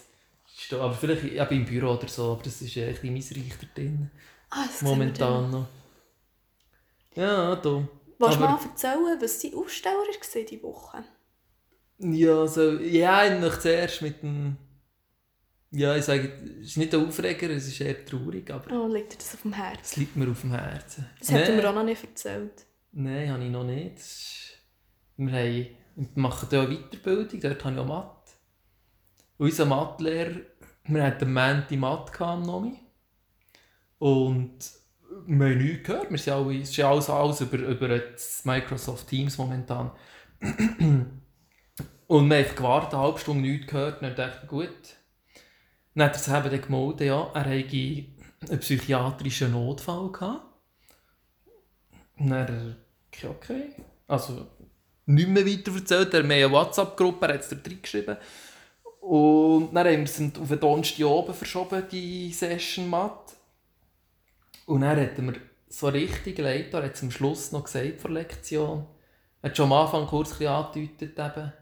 [0.72, 3.66] Aber vielleicht eben im Büro oder so, aber das ist äh, ein bisschen Reich da
[3.74, 4.10] drin.
[4.50, 4.82] Ah, das.
[4.82, 5.66] Momentan noch.
[7.14, 7.88] Ja, da.
[8.18, 11.04] Willst du mal erzählen, was dein Aussteller war diese Woche?
[12.00, 14.56] Ja, so, ja, eigentlich zuerst mit dem.
[15.70, 19.12] Ja, ich sage, es ist nicht ein Aufreger, es ist eher traurig, aber Oh, liegt
[19.12, 19.80] dir das auf dem Herzen?
[19.82, 21.06] es liegt mir auf dem Herzen.
[21.18, 21.56] Das hat er Nein.
[21.58, 22.64] mir auch noch nicht erzählt.
[22.92, 24.00] Nein, habe ich noch nicht.
[25.18, 28.30] Wir, haben, wir machen hier eine Weiterbildung, dort habe ich auch Mathe.
[29.36, 30.40] Unser Mathelehrer,
[30.84, 32.78] wir hatten Menti Mathe gehabt am Nomi.
[33.98, 34.58] Und
[35.26, 36.10] wir haben nichts gehört.
[36.10, 39.90] Wir sind alle, es ist alles, alles über, über das Microsoft Teams momentan.
[42.06, 44.00] Und wir haben gewartet, eine halbe Stunde nichts gehört.
[44.00, 44.68] Und dann dachte ich, gut.
[45.98, 48.04] Dann hat er eben dann gemeldet, ja, er hätte
[48.48, 50.44] einen psychiatrischen Notfall gehabt.
[52.18, 52.76] Und dann,
[53.08, 53.62] okay, okay.
[54.06, 54.46] Also,
[55.06, 56.14] nicht mehr weiter erzählt.
[56.14, 58.16] Er hat eine WhatsApp-Gruppe, er hat es da reingeschrieben.
[59.00, 63.32] Und dann haben wir es auf den Donnerstag oben verschoben, die Session Matt.
[64.66, 65.34] Und dann hat mir
[65.68, 68.86] so richtig leid, er hat es am Schluss noch gesagt vor Lektion.
[69.42, 71.52] Er hat schon am Anfang kurz angedeutet eben.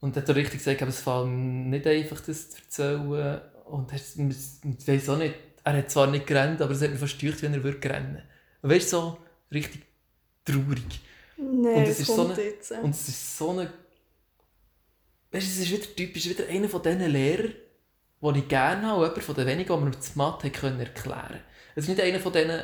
[0.00, 3.40] Und hat er richtig gesagt, eben, es fällt nicht einfach, das zu erzählen.
[3.64, 5.34] Und er, ich weiss auch nicht,
[5.64, 8.22] er hat zwar nicht gerannt, aber es hat mich fast gedacht, wenn er würde rennen.
[8.62, 9.18] Und weißt du, so
[9.52, 9.82] richtig
[10.44, 11.00] traurig.
[11.36, 12.70] Nein, Und es ist so eine- jetzt.
[12.72, 13.72] Und es ist so eine.
[15.30, 17.52] Weißt du, es ist wieder typisch, wieder einer von diesen Lehrern,
[18.22, 21.40] den ich gerne habe, jemand von den wenigen, die mir das Mathe erklären konnte.
[21.74, 22.62] Es ist nicht einer von diesen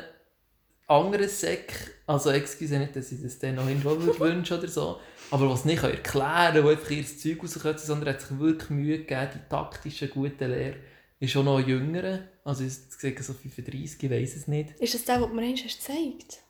[0.87, 4.99] anderen Säcken, also excuse nicht, dass ich das dann noch irgendwo würde wünschen oder so,
[5.31, 8.99] aber was nicht erklären kann, die einfach ihr Zeug rauskürzen, sondern hat sich wirklich Mühe
[8.99, 10.75] gegeben, die taktische, gute Lehre.
[11.19, 14.71] Ist auch noch ein jüngerer, also ich sage so 35, ich weiß es nicht.
[14.79, 16.43] Ist das der, den du mir einst hast gezeigt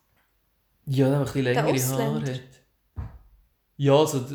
[0.86, 2.42] Ja, der ein bisschen längere Haare hat.
[3.78, 4.26] Ja, also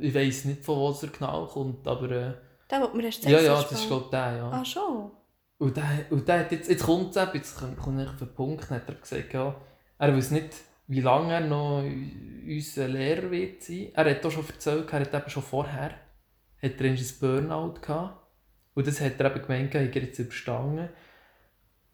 [0.00, 2.34] ich weiß nicht, von wo er genau kommt, aber äh,
[2.70, 4.50] Der, den du mir hast ja, gezeigt ja, hast, das ist glaube ich der, ja.
[4.50, 5.10] Ah, schon?
[5.58, 8.32] Und der, und der hat jetzt, jetzt kommt es eben, jetzt kommt er auf den
[8.32, 9.60] Punkt, hat er gesagt, ja,
[9.98, 10.54] er weiß nicht,
[10.86, 11.84] wie lange er noch
[12.46, 13.90] unser Lehrer wird sein.
[13.92, 15.90] Er hat auch schon erzählt, er hat eben schon vorher,
[16.62, 18.26] hat er ein Burnout gehabt.
[18.74, 20.88] Und das hat er eben gemeint, er hätte jetzt überstanden.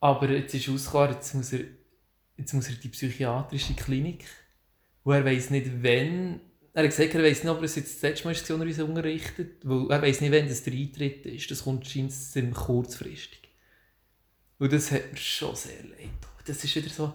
[0.01, 1.61] Aber jetzt ist ausgekommen, jetzt muss er,
[2.37, 4.27] jetzt muss er in die psychiatrische Klinik.
[5.03, 6.41] Und er weiß nicht, wann.
[6.75, 8.79] Er hat gesagt, er weiß nicht, ob er es jetzt das letzte Mal ist, uns
[8.81, 11.51] unterrichtet, weil er weiß nicht, wann das der Eintritt ist.
[11.51, 13.44] Das kommt ziemlich kurzfristig.
[14.59, 16.11] Und das hat mir schon sehr leid.
[16.47, 17.13] Das ist wieder so.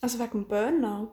[0.00, 1.12] Also wegen dem Burnout?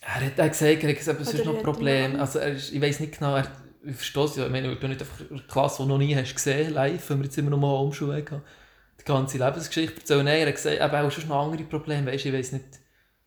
[0.00, 2.18] Er hat auch gesagt, er hat gesagt, es ist noch ein Problem.
[2.20, 3.50] Also er ist, ich weiß nicht genau, er,
[3.84, 5.98] ich verstehe es ja, ich meine, ich bin nicht einfach eine Klasse, die du noch
[5.98, 8.42] nie hast gesehen live, wenn wir jetzt immer noch mal Umschule hatten.
[9.00, 10.24] Die ganze Lebensgeschichte erzählen.
[10.24, 12.64] Nein, er hat gesagt, eben auch schon noch andere Probleme, weißt, ich weiß nicht,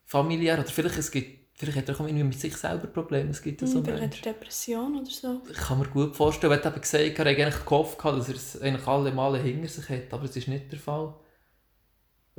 [0.06, 3.42] familiär, oder vielleicht, es gibt, vielleicht hat er auch irgendwie mit sich selber Probleme, es
[3.42, 4.20] gibt ja so Hm, Vielleicht Menschen.
[4.20, 5.42] hat er Depression oder so.
[5.50, 8.30] Ich kann mir gut vorstellen, er hat eben gesagt, er hat eigentlich gehofft, gehabt, dass
[8.30, 11.14] er es eigentlich alle Male hinter sich hat, aber es ist nicht der Fall.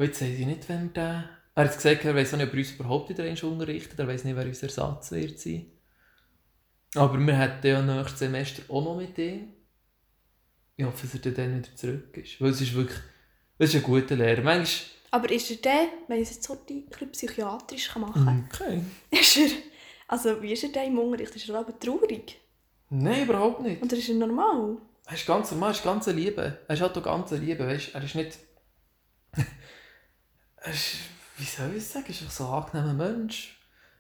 [0.01, 1.29] Und jetzt weiß ich nicht, wenn der...
[1.55, 4.09] Er hat gesagt, er weiß auch nicht, ob er uns überhaupt wieder einmal unterrichtet, er
[4.09, 5.67] weiß nicht, wer unser Ersatz wird sein.
[6.95, 9.53] Aber wir hätten ja nächstes Semester auch noch mit ihm.
[10.77, 12.41] Ich hoffe, dass er dann wieder zurück ist.
[12.41, 12.99] Weil es ist wirklich...
[13.59, 14.41] Es ist ein guter Lehrer.
[14.41, 14.89] Manchmal...
[15.11, 18.83] Aber ist er der, wenn ich es jetzt so ein bisschen psychiatrisch machen kann, Okay.
[19.11, 19.51] ist er,
[20.09, 21.37] also wie ist er der im Unterricht?
[21.37, 22.41] Ist er aber traurig?
[22.89, 23.83] Nein, überhaupt nicht.
[23.83, 24.79] Oder ist er normal?
[25.05, 26.59] Er ist ganz normal, er ist ganz Liebe.
[26.67, 28.39] Er ist halt auch ganz Liebe, weißt Er ist nicht...
[30.63, 30.97] er ist,
[31.39, 33.59] wie soll ich sagen, er ist einfach so ein angenehmer Mensch.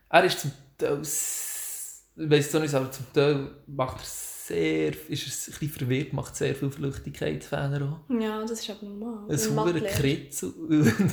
[0.08, 1.00] Er ist zum Teil...
[1.02, 4.88] Ich weiss es auch nicht, aber zum Teil macht er sehr...
[5.08, 8.14] Ist er ein bisschen verwirrt, macht sehr viel Flüchtigkeitsfehler auch.
[8.20, 9.30] Ja, das ist aber normal.
[9.30, 9.94] Ein Mathelehrer.
[9.94, 10.52] Kritzel.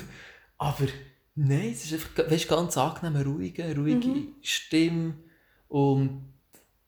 [0.58, 0.88] aber
[1.36, 4.36] nein, es ist einfach weißt, ganz angenehm, ruhige, ruhige Mhm.
[4.42, 5.14] Stimme.
[5.70, 6.34] Und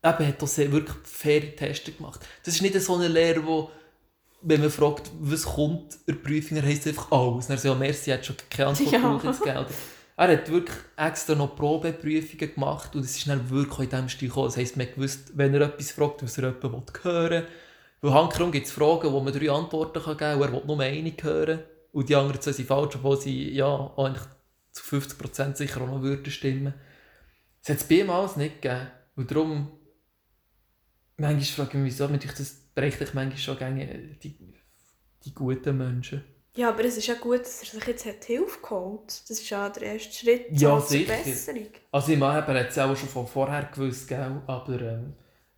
[0.04, 2.22] eben hat auch sehr, wirklich faire Tests gemacht.
[2.44, 3.72] Das ist nicht so ein Lehrer, wo
[4.42, 7.50] wenn man fragt, was kommt in der Prüfung, er heisst einfach alles.
[7.50, 9.00] Er sagt, ja, merci, er hat schon keine Antwort Ja.
[9.00, 9.68] gebraucht ins Geld.
[10.16, 14.28] Er hat wirklich extra noch Probeprüfungen gemacht und es ist dann wirklich in diesem Stil
[14.28, 14.48] gekommen.
[14.48, 17.48] Das heisst, man gewusst, wenn er etwas fragt, was er jemanden hören will.
[18.02, 20.66] Weil handkehrum gibt es Fragen, wo man drei Antworten kann geben kann und er will
[20.66, 21.60] nur eine hören.
[21.92, 24.28] Und die anderen zwei sind falsch, obwohl sie ja eigentlich
[24.72, 26.74] zu 50% sicher auch noch würden stimmen.
[27.62, 28.88] Das hat es bei ihm alles nicht gegeben.
[29.16, 29.72] Und darum,
[31.18, 33.86] manchmal frage ich mich, wieso, mich das bräuchte ich manchmal schon gerne
[34.24, 34.38] die,
[35.26, 36.24] die guten Menschen.
[36.56, 39.50] Ja, aber es ist ja gut, dass er sich jetzt hat Hilfe geholt Das ist
[39.50, 41.14] ja der erste Schritt Ja, zur sicher.
[41.14, 41.68] Besserung.
[41.92, 44.42] Also ich meine, er hat es auch schon von vorher gewusst, gell?
[44.48, 45.14] aber ähm,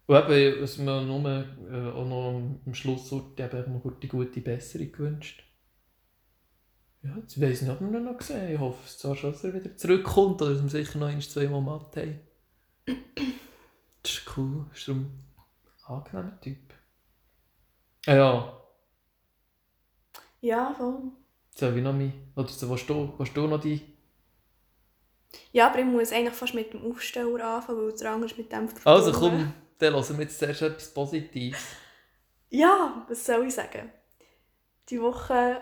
[0.10, 5.44] eben, was mir nur äh, auch noch am Schluss eben noch die gute Besserung gewünscht.
[7.04, 9.32] Ja, jetzt weiss ich nicht, ob wir ihn noch gesehen Ich hoffe es zwar schon,
[9.32, 12.20] dass er wieder zurückkommt oder dass wir sicher noch ein, zwei Mal matt haben.
[14.04, 15.12] Das ist cool, das ist ein
[15.86, 16.71] angenehmer Typ.
[18.08, 18.58] Ah ja,
[20.42, 21.12] Ja, voll.
[21.56, 23.82] soll ich noch mein, oder so, willst du, willst du noch die...
[25.54, 28.52] Ja, aber ich muss eigentlich fast mit dem Aufsteller anfangen, weil der andere ist mit
[28.52, 31.60] dem Also komm, dann hören wir jetzt zuerst etwas Positives.
[32.50, 33.92] Ja, was soll ich sagen?
[34.90, 35.62] Die Woche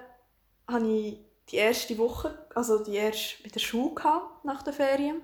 [0.67, 5.21] hatte ich die erste Woche, also die erste mit der Schule gehabt, nach den Ferien.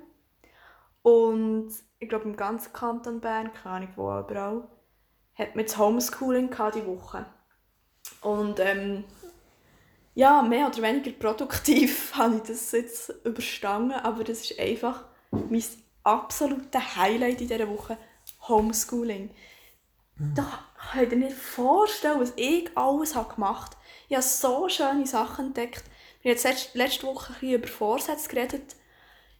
[1.02, 4.68] Und ich glaube im ganzen Kanton Bern, keine Ahnung wo, überall,
[5.36, 7.26] hat man das Homeschooling gehabt die Woche.
[8.22, 9.04] Und ähm,
[10.14, 15.64] ja, mehr oder weniger produktiv habe ich das jetzt überstanden, aber das ist einfach mein
[16.04, 17.98] absolutes Highlight in dieser Woche,
[18.48, 19.32] Homeschooling.
[20.18, 20.48] Da
[20.94, 23.86] könnt ihr nicht vorstellen, was ich alles gemacht habe.
[24.08, 25.84] Ich habe so schöne Sachen entdeckt.
[26.22, 28.76] Wir haben letzte Woche ein bisschen über Vorsätze geredet.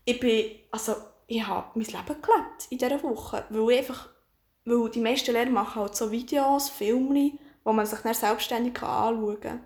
[0.04, 0.96] Ich bin, also,
[1.28, 4.10] ich habe mein Leben gelebt in dieser Woche, weil ich einfach,
[4.66, 9.40] weil die meisten Lehrer machen halt so Videos, Filme, wo man sich dann selbstständig anschauen
[9.40, 9.60] kann.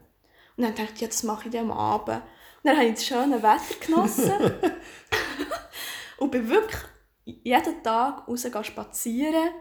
[0.58, 2.18] Und dann dachte ich, ja, das mache ich dann am Abend.
[2.18, 4.54] Und dann habe ich das schöne Wetter genossen
[6.18, 6.82] und bin wirklich
[7.26, 9.52] jeden Tag raus spazieren.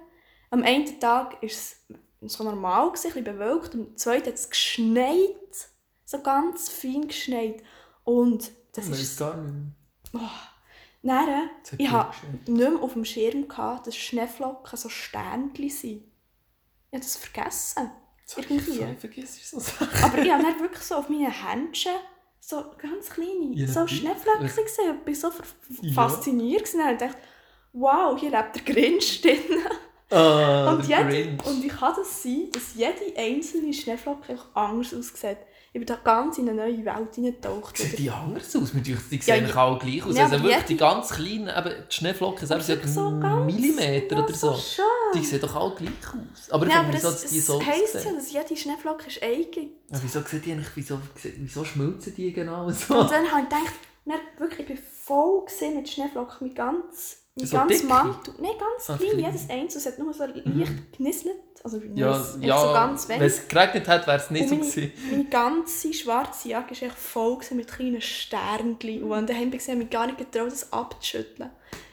[0.50, 1.84] Am einen Tag war es
[2.22, 3.74] so normal, ein bisschen bewölkt.
[3.74, 5.36] Am zweiten hat es geschneit.
[6.04, 7.62] So ganz fein geschneit.
[8.02, 9.18] Und das Ich ist...
[9.18, 9.54] gar nicht
[10.12, 10.30] mehr.
[11.02, 16.02] Dann, ich hatte nicht mehr auf dem Schirm, gehabt, dass Schneeflocken so Sternchen sind.
[16.90, 17.90] Ich habe das vergessen.
[18.36, 18.82] Irgendwie.
[18.82, 19.88] Ich vergiss so Sachen.
[20.02, 21.92] Aber ich habe dann wirklich so auf meinen Händchen
[22.40, 23.86] so ganz kleine Ja, so.
[23.86, 25.00] Schneeflocken Was- gesehen.
[25.06, 25.38] Ich war so
[25.82, 25.92] Ja.
[25.92, 26.64] fasziniert.
[26.64, 26.80] gewesen.
[26.80, 27.18] Und ich dachte,
[27.72, 29.38] wow, hier lebt der Grinch drin.
[30.10, 35.36] Ah, und, jede, und wie kann das sein, dass jede einzelne Schneeflocke einfach anders aussieht?
[35.80, 37.76] Ich bin da ganz in eine neue Welt hineingetaucht.
[37.76, 38.72] Sieht die anders aus?
[38.72, 39.54] Die sehen ja.
[39.54, 40.16] alle gleich aus.
[40.16, 43.46] Ja, also aber wirklich die ganz kleinen, eben die Schneeflocken Aber selbst sind so ganz-
[43.46, 44.54] Millimeter ja, oder so.
[44.56, 44.84] schön.
[45.14, 46.50] Die sehen doch alle gleich aus.
[46.50, 49.70] Aber Ja, aber wieso es, die es so heisst ja, dass jede Schneeflocke ist eigen.
[49.88, 52.98] Ja, wieso sehen die eigentlich, wieso, wieso schmelzen die genau so?
[52.98, 57.18] Und dann habe ich gedacht, dann wirklich, ich bin voll gewesen mit Schneeflocken, mit ganz,
[57.36, 57.82] mit So ganz?
[57.84, 58.34] Mantel.
[58.40, 59.66] Nein, ganz klein, jedes einzelne.
[59.80, 60.44] Es hat nur so leicht
[60.96, 61.36] genisselt.
[61.64, 63.34] Also ja, ja so ganz wenn wenig.
[63.34, 65.10] es geregnet hat, wäre es nicht Und so meine, gewesen.
[65.10, 69.02] meine ganze schwarze Jacke war echt voll mit kleinen Sternchen.
[69.02, 71.50] Und daheim war ich mich gar nicht getraut, das abzuschütteln.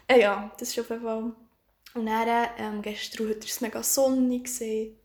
[0.07, 1.31] Äh, ja, das ist auf jeden Fall...
[1.95, 4.45] Und dann, ähm, gestern heute war es mega sonnig.
[4.45, 4.97] Gewesen.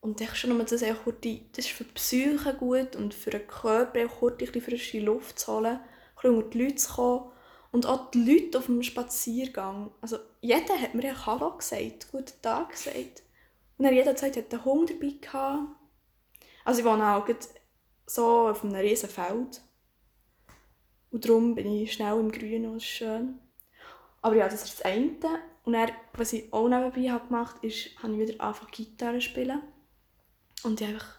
[0.00, 1.16] Und ich schon nur das, kurz
[1.52, 4.98] das ist für die Psyche gut und für den Körper auch kurz ein bisschen frische
[4.98, 5.80] Luft zu holen, ein
[6.16, 7.32] bisschen unter die Leute zu kommen.
[7.70, 9.92] Und auch die Leute auf dem Spaziergang.
[10.00, 13.22] Also jeder hat mir ja Hallo gesagt, guten Tag gesagt.
[13.82, 15.58] Und dann jeder gesagt, hat einen Hund dabei.
[16.64, 17.26] Also ich wohne auch
[18.06, 19.60] so auf einem riesen Feld.
[21.10, 23.40] Und darum bin ich schnell im Grünen und es ist schön.
[24.20, 25.16] Aber ja, das ist das eine.
[25.64, 29.18] Und dann, was ich auch nebenbei habe gemacht habe, ist, habe ich wieder angefangen Gitarre
[29.18, 29.60] zu spielen.
[30.62, 31.18] Und ich habe einfach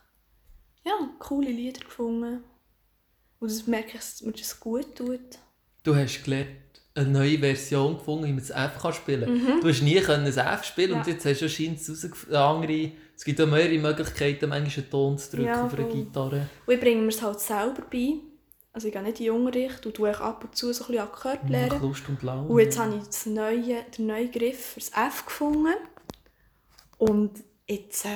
[0.85, 2.45] ja, coole Lieder gefunden.
[3.41, 5.37] Und das merke ich, dass mir das gut tut.
[5.83, 6.62] Du hast gelernt,
[6.95, 9.33] eine neue Version gefunden, wie man das F spielen kann.
[9.33, 9.61] Mhm.
[9.61, 10.97] Du hast nie können ein F spielen ja.
[10.97, 12.91] und jetzt hast du scheinbar andere...
[13.15, 16.47] Es gibt auch mehrere Möglichkeiten, manchmal einen Ton zu drücken ja, auf einer Gitarre.
[16.65, 18.15] Und ich bringe mir es halt selber bei.
[18.71, 21.03] Also ich gehe nicht in die Unterricht und tue ab und zu so ein bisschen
[21.03, 21.81] Akkord lernen.
[21.81, 22.47] Lust und Laune.
[22.47, 25.75] Und jetzt habe ich das neue, den neuen Griff für das F gefunden.
[26.97, 27.31] Und
[27.67, 28.05] jetzt...
[28.05, 28.09] Äh,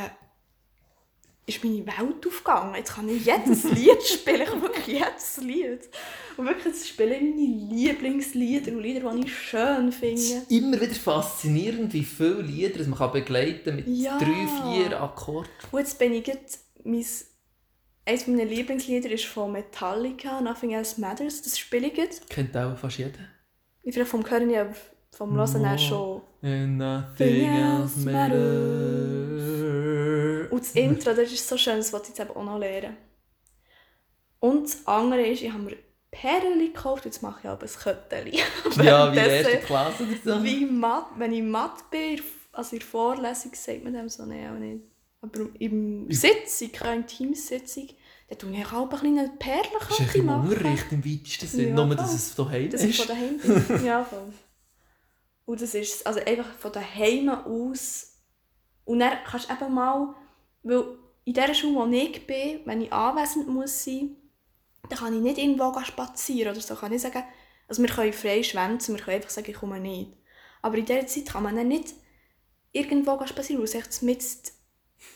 [1.48, 2.76] ist meine Welt aufgegangen.
[2.76, 4.42] Jetzt kann ich jedes Lied spielen.
[4.42, 5.90] Ich wirklich jedes Lied.
[6.36, 10.16] Und wirklich, jetzt spiele ich meine Lieblingslieder und Lieder, die ich schön finde.
[10.16, 14.18] Es ist immer wieder faszinierend, wie viele Lieder man kann begleiten mit ja.
[14.18, 15.50] drei, vier Akkorden.
[15.72, 17.06] Und jetzt bin ich jetzt, mein,
[18.06, 21.42] eines meiner Lieblingslieder ist von Metallica, Nothing Else Matters.
[21.42, 22.30] Das spiele ich jetzt.
[22.30, 23.20] Kennt auch fast jeder.
[23.84, 24.68] Ich vielleicht vom Hören ja
[25.12, 26.22] vom Hören her schon.
[26.44, 29.87] And nothing else matters.
[30.50, 32.98] Und das Intro, das ist so schön, das wollte ich jetzt eben auch noch lernen.
[34.40, 35.78] Und das andere ist, ich habe mir
[36.12, 38.40] Perlen gekauft, jetzt mache ich aber ein Kötteli.
[38.84, 40.44] ja, wie erste Klasse oder so.
[40.44, 42.22] Wie Mat, wenn ich matt bin,
[42.54, 44.84] also in der Vorlesung sagt man dem so, nein, auch nicht.
[45.22, 47.90] Aber im Sitzung, in Teamsitzung,
[48.30, 49.96] dann tue ich auch ein bisschen eine Perlenkette machen.
[49.98, 52.74] Das ist im Unterricht im weitesten Sinne, ja, nur dass es von daheim ist.
[52.74, 54.34] Das ist von daheim ja, voll.
[55.46, 58.14] Und das ist also einfach von daheim aus.
[58.86, 60.14] Und dann kannst du eben mal
[60.68, 60.84] weil
[61.26, 64.16] in der Schule, wo ich bin, wenn ich anwesend muss sein
[64.90, 66.76] dann kann ich nicht irgendwo spazieren oder so.
[66.76, 67.24] Kann ich sagen,
[67.68, 70.12] also wir können frei schwänzen, wir können einfach sagen, ich komme nicht.
[70.62, 71.94] Aber in dieser Zeit kann man dann nicht
[72.72, 74.24] irgendwo spazieren, weil es echt mit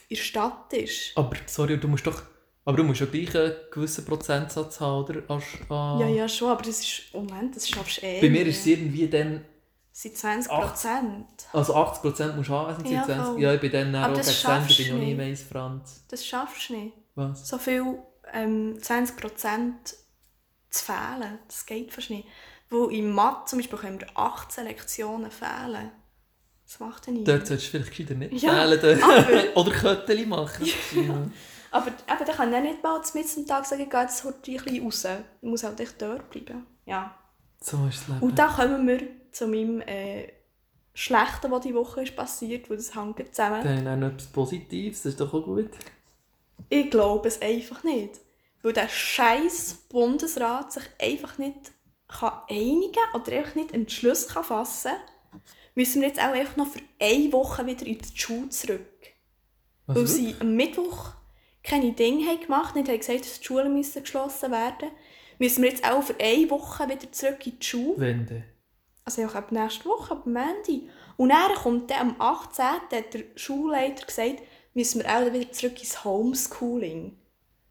[0.09, 1.11] in der Stadt ist.
[1.15, 2.21] Aber, sorry, du musst doch...
[2.63, 5.15] Aber du musst ja gleich einen gewissen Prozentsatz haben, oder?
[5.17, 6.01] Äh...
[6.01, 7.13] Ja, ja, schon, aber das ist...
[7.13, 9.43] Moment, das schaffst du eh Bei mir ist es irgendwie dann
[9.91, 11.27] sind 20 Prozent.
[11.53, 13.41] Also 80 Prozent musst du anwesend sein, ja, 20.
[13.41, 16.05] Ja, ich bin dann auch gegen Ende, bin ich noch nie mehr Franz.
[16.07, 16.93] Das schaffst du nicht.
[17.15, 17.47] Was?
[17.47, 17.99] So viel,
[18.33, 19.95] ähm, 20 Prozent
[20.69, 22.27] zu fehlen, das geht fast nicht.
[22.69, 25.91] Wo in Mathe zum Beispiel können wir 18 Lektionen fehlen.
[26.65, 27.27] Das macht er nicht.
[27.27, 29.03] Dort solltest du vielleicht gescheiter nicht ja, fehlen.
[29.03, 30.65] Aber, Oder Köttchen machen.
[30.95, 31.29] ja.
[31.71, 34.51] Aber eben, dann kann ich nicht mal mit am Tag sagen, ich gehe jetzt heute
[34.51, 35.05] ein bisschen raus.
[35.41, 36.65] Ich muss halt echt dort bleiben.
[36.85, 37.15] Ja.
[37.59, 38.19] So ist das Leben.
[38.21, 40.27] Und dann kommen wir zu meinem äh,
[40.93, 43.63] Schlechten, was die Woche ist passiert, weil das hängt zusammen.
[43.63, 45.69] Dann auch noch etwas Positives, das ist doch auch gut.
[46.69, 48.19] Ich glaube es einfach nicht.
[48.61, 51.71] Weil der scheiß Bundesrat sich einfach nicht
[52.07, 55.41] kann einigen oder einfach nicht einen Entschluss kann fassen kann,
[55.75, 58.81] müssen wir jetzt auch einfach noch für eine Woche wieder in die Schule zurück.
[59.87, 61.13] Was weil sie am Mittwoch
[61.63, 64.91] keine Dinge haben gemacht haben, nicht haben gesagt, dass die Schulen müssen geschlossen werden müssen
[65.41, 67.95] müssen wir jetzt auch für eine Woche wieder zurück in die Schule.
[67.97, 68.43] Wenn denn?
[69.05, 70.89] Also auch ab nächste Woche, ab Montag.
[71.17, 72.65] Und dann kommt dann am 18.
[72.65, 74.41] hat der Schulleiter gesagt,
[74.73, 77.17] müssen wir auch wieder zurück ins Homeschooling.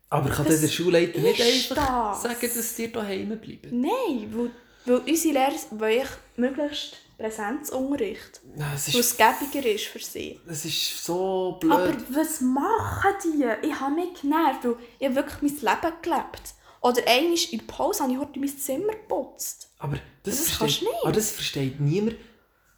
[0.09, 2.23] Aber kann der Schulleiter nicht einfach das?
[2.23, 3.81] sagen, dass sie daheim bleiben?
[3.81, 4.51] Nein, weil,
[4.85, 8.41] weil unsere Lehrer wollen möglichst Präsenzunterricht.
[8.57, 10.41] Das ist, was gäbiger ist für sie.
[10.47, 11.73] Das ist so blöd.
[11.73, 13.45] Aber was machen die?
[13.69, 16.55] Ich habe mich genervt, weil ich habe wirklich mein Leben gelebt.
[16.81, 19.71] Oder einmal in der Pause habe ich heute mein Zimmer geputzt.
[19.79, 21.03] Aber das, das versteht, nicht.
[21.03, 22.17] Aber das versteht niemand.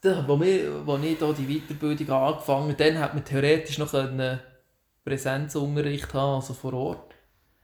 [0.01, 3.95] Da, wo, wir, wo ich hier die Weiterbildung angefangen habe, dann hat man theoretisch noch
[3.95, 4.41] einen
[5.05, 7.15] Präsenzunterricht haben, also vor Ort.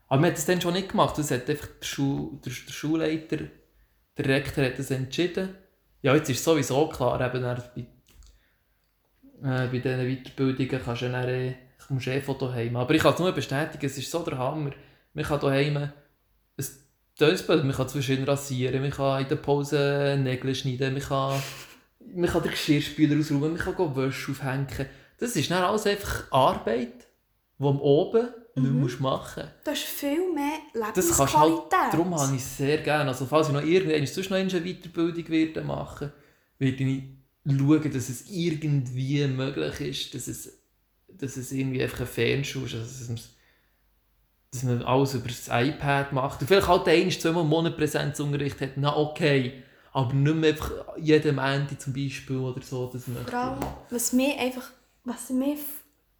[0.06, 1.18] Aber man hat das dann schon nicht gemacht.
[1.18, 3.38] Das hat einfach der, Schu der, der Schulleiter,
[4.16, 5.56] der Rektor hat das entschieden.
[6.02, 7.86] Ja, jetzt ist sowieso klar, eben bei,
[9.42, 11.54] äh, bei diesen Weiterbildungen kannst du dann, äh,
[11.86, 12.76] kommst eh von daheim.
[12.76, 14.70] Aber ich kann es nur bestätigen, es ist so der Hammer.
[15.12, 15.90] Man kann daheim
[17.20, 21.42] Dönsböden, man kann zwischen rasieren, man kann in der Pause Nägel schneiden, man kann,
[22.14, 24.86] man kann den Geschirrspüler ausräumen, man kann Wäsche aufhängen.
[25.18, 27.08] Das ist dann alles einfach Arbeit,
[27.58, 28.82] die man oben mhm.
[28.82, 29.54] nicht machen musst.
[29.64, 31.36] Das ist viel mehr Lebensqualität.
[31.36, 33.10] Halt, darum habe ich es sehr gerne.
[33.10, 36.12] Also falls ich noch irgendwann sonst noch eine Weiterbildung werde machen
[36.58, 37.02] werde, ich
[37.44, 40.58] schauen, dass es irgendwie möglich ist, dass es,
[41.08, 42.74] dass es irgendwie einfach ein Fernschule ist.
[42.74, 43.28] Also, dass
[44.64, 46.40] man alles über das iPad macht.
[46.40, 49.62] Und vielleicht halt ein, zweimal im Monat Präsenzunterricht hat, na okay.
[49.92, 52.90] Aber nicht mehr einfach jeden Ende zum Beispiel oder so.
[52.92, 53.58] Das Vor allem,
[53.90, 54.70] was mir einfach,
[55.04, 55.56] was mir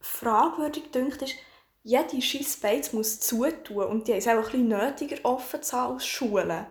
[0.01, 1.35] fragwürdig dünkt, ist,
[1.83, 5.95] jede scheiß Beiz muss zutun und die es auch ein bisschen nötiger offen zu haben
[5.95, 6.67] als Schulen.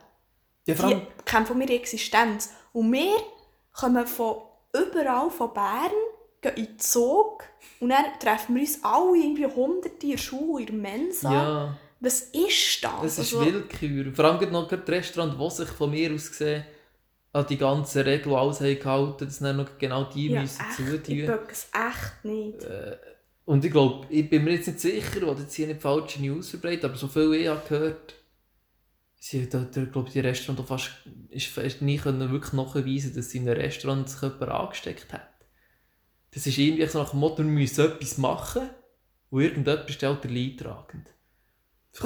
[0.66, 2.52] Ja, vor allem, die kämpfen um ihre Existenz.
[2.74, 3.16] Und wir
[3.72, 4.42] kommen von
[4.74, 5.92] überall von Bern,
[6.42, 7.44] gehen in den Zug
[7.80, 11.34] und dann treffen wir uns alle irgendwie hunderte in der Schule, in der Mensa.
[11.34, 13.02] ja, Was ist das?
[13.02, 14.14] das ist Also, Willkür.
[14.14, 16.64] Vor allem noch gerade die Restaurants, die sich von mir aus gesehen
[17.34, 20.80] an die ganzen Regeln alles haben gehalten, dass dann noch genau die ja, müssen echt,
[20.80, 21.26] ich zutun.
[21.26, 22.66] böcke es echt nicht.
[23.46, 26.50] Und ich glaube, ich bin mir jetzt nicht sicher, oder jetzt hier nicht falsche News
[26.50, 28.16] verbreitet, aber so viel ich habe gehört,
[29.20, 30.92] sie da, da, glaube die Restaurant fast
[31.30, 35.30] ist, ist nie können wirklich nachweisen, dass sie in einem Restaurant sich jemand angesteckt hat.
[36.38, 38.70] Das ist irgendwie so nach dem Motto, wir müssen etwas machen
[39.32, 41.08] und irgendjemand ist halt der Leidtragend.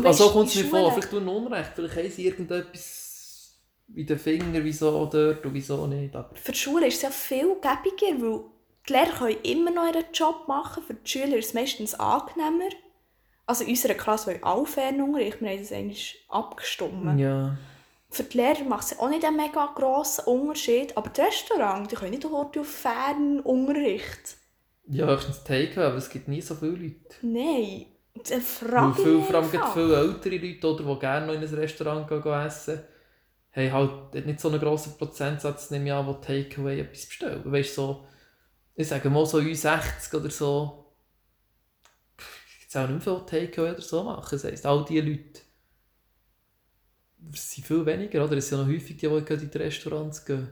[0.01, 3.59] Also kommt es mir vor, vielleicht tun Unrecht, vielleicht haben sie irgendetwas
[3.93, 6.15] in den Fingern, wieso dort und wieso nicht.
[6.15, 8.43] Aber Für die Schule ist es ja viel gäbiger, weil
[8.87, 10.81] die Lehrer können immer noch ihren Job machen.
[10.81, 12.69] Für die Schüler ist es meistens angenehmer.
[13.45, 15.41] Also in unserer Klasse wollen alle Fernunterricht.
[15.41, 17.19] Wir haben das eigentlich abgestimmt.
[17.19, 17.57] ja.
[18.11, 20.95] Für die Lehrer macht es auch nicht einen mega grossen Unterschied.
[20.97, 24.35] Aber die Restaurants, die können nicht heute auf Fernunterricht.
[24.87, 27.15] Ja, höchstens Takeaway, aber es gibt nie so viele Leute.
[27.21, 27.85] Nein.
[28.13, 29.73] Weil frage ich viel, vor allem einfach.
[29.73, 32.83] viele ältere Leute, oder, die gerne noch in ein Restaurant gehen, gehen essen,
[33.55, 37.41] haben halt nicht so einen grossen Prozentsatz, nehme ich an, die Takeaway etwas bestellen.
[37.45, 38.07] Weißt du, so,
[38.75, 40.93] ich sage mal so U60 oder so,
[42.17, 44.27] gibt es auch nicht mehr viel Takeaway oder so machen.
[44.29, 45.41] Das heisst, all diese Leute
[47.33, 48.37] es sind viel weniger, oder?
[48.37, 50.47] Es sind ja noch häufig die, die in die Restaurants gehen.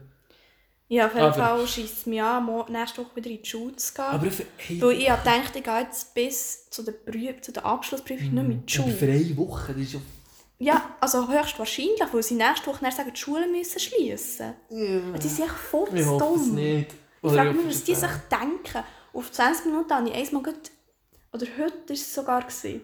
[0.88, 3.76] Ja, auf jeden Aber- Fall scheisst es mich an, nächste Woche wieder in die Schule
[3.76, 4.04] zu gehen.
[4.04, 7.52] Aber für, hey, Weil ich habe gedacht, ich gehe jetzt bis zu der, Prüf zu
[7.52, 8.92] der Abschlussprüfung nicht mehr in die Schule.
[8.92, 10.00] für eine Woche, das ist ja...
[10.62, 14.52] Ja, also höchstwahrscheinlich, weil sie nächste Woche dann sagen, die Schulen müssen schließen.
[14.68, 15.18] Ja.
[15.18, 16.54] Die sind echt voll Ich zu hoffe es dumm.
[16.56, 16.92] nicht.
[16.92, 18.84] Ich Oder frage ich mich, hoffe was die sich denken.
[19.14, 20.58] Auf 20 Minuten habe ich einmal gerade,
[21.32, 22.80] oder heute war es sogar, gewesen,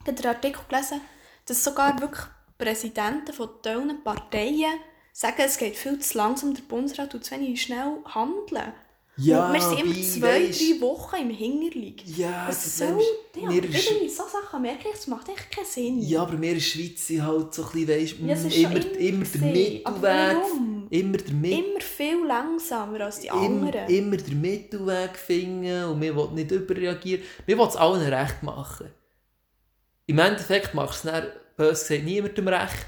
[0.00, 1.00] ich habe den Artikel gelesen,
[1.46, 2.24] dass sogar wirklich
[2.64, 4.72] Präsidenten von diesen Parteien
[5.12, 8.72] sagen, es geht viel zu langsam, der Bundesrat tut zu wenig schnell handeln.
[9.18, 12.14] Ja, Und wir sind immer zwei, weisst- drei Wochen im Hinterliegen.
[12.16, 12.98] Ja, das soll
[13.34, 13.42] der?
[13.42, 15.98] mir Irgendwie so Sachen merke ich, das macht echt keinen Sinn.
[16.00, 18.96] Ja, aber wir in der Schweiz sind halt so ein bisschen, weisst, Ja, mm, immer,
[18.96, 20.36] immer immer der Mittelweg.
[20.90, 23.88] Immer der, Mit Immer viel langsamer als die anderen.
[23.90, 27.22] immer der Mittelweg finden und wir wollen nicht überreagieren.
[27.44, 28.88] Wir wollen es allen recht machen.
[30.06, 31.22] Im Endeffekt machst du es
[31.56, 32.86] dann, bös gesagt, niemandem recht.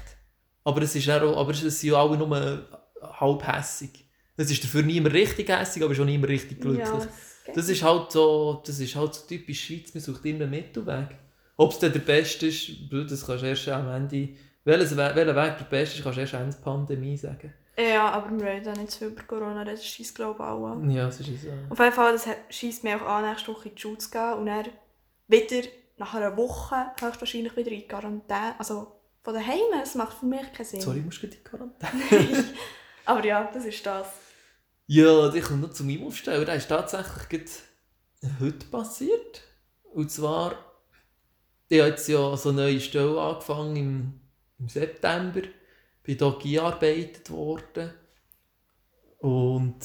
[0.63, 2.67] Aber es, ist auch, aber es sind ja alle nur
[3.01, 4.05] halb hässig.
[4.37, 6.87] Es ist dafür niemand richtig hässig, aber schon niemand richtig glücklich.
[6.89, 7.07] Ja,
[7.53, 11.09] Das ist halt so, das ist halt so typisch Schweiz, man sucht immer einen Mittelweg.
[11.57, 14.29] Ob es dann der beste ist, das kannst du erst am Ende,
[14.65, 17.53] welches, We- welcher Weg der beste ist, kannst du erst Ende Pandemie sagen.
[17.77, 20.89] Ja, aber wir reden auch nicht viel über Corona, das schießt glaube ich auch an.
[20.89, 21.49] Ja, das ist so.
[21.69, 24.33] Auf jeden Fall, das schießt mich auch an, nächste Woche in die Schule zu gehen
[24.33, 24.65] und dann
[25.27, 28.59] wieder nach einer Woche höchstwahrscheinlich wieder in die Quarantäne.
[28.59, 30.81] Also von daheim, das macht für mich keinen Sinn.
[30.81, 32.45] Sorry, musst du in die Quarantäne?
[33.05, 34.07] Aber ja, das ist das.
[34.87, 36.45] ja, ich komme noch zu meinem Aufsteller.
[36.45, 37.49] Der ist tatsächlich
[38.39, 39.43] heute passiert.
[39.93, 40.53] Und zwar,
[41.69, 44.19] ich habe jetzt ja so eine neue Stelle angefangen im,
[44.59, 45.41] im September.
[46.03, 46.27] Bin hier
[46.63, 47.91] eingearbeitet worden.
[49.19, 49.77] Und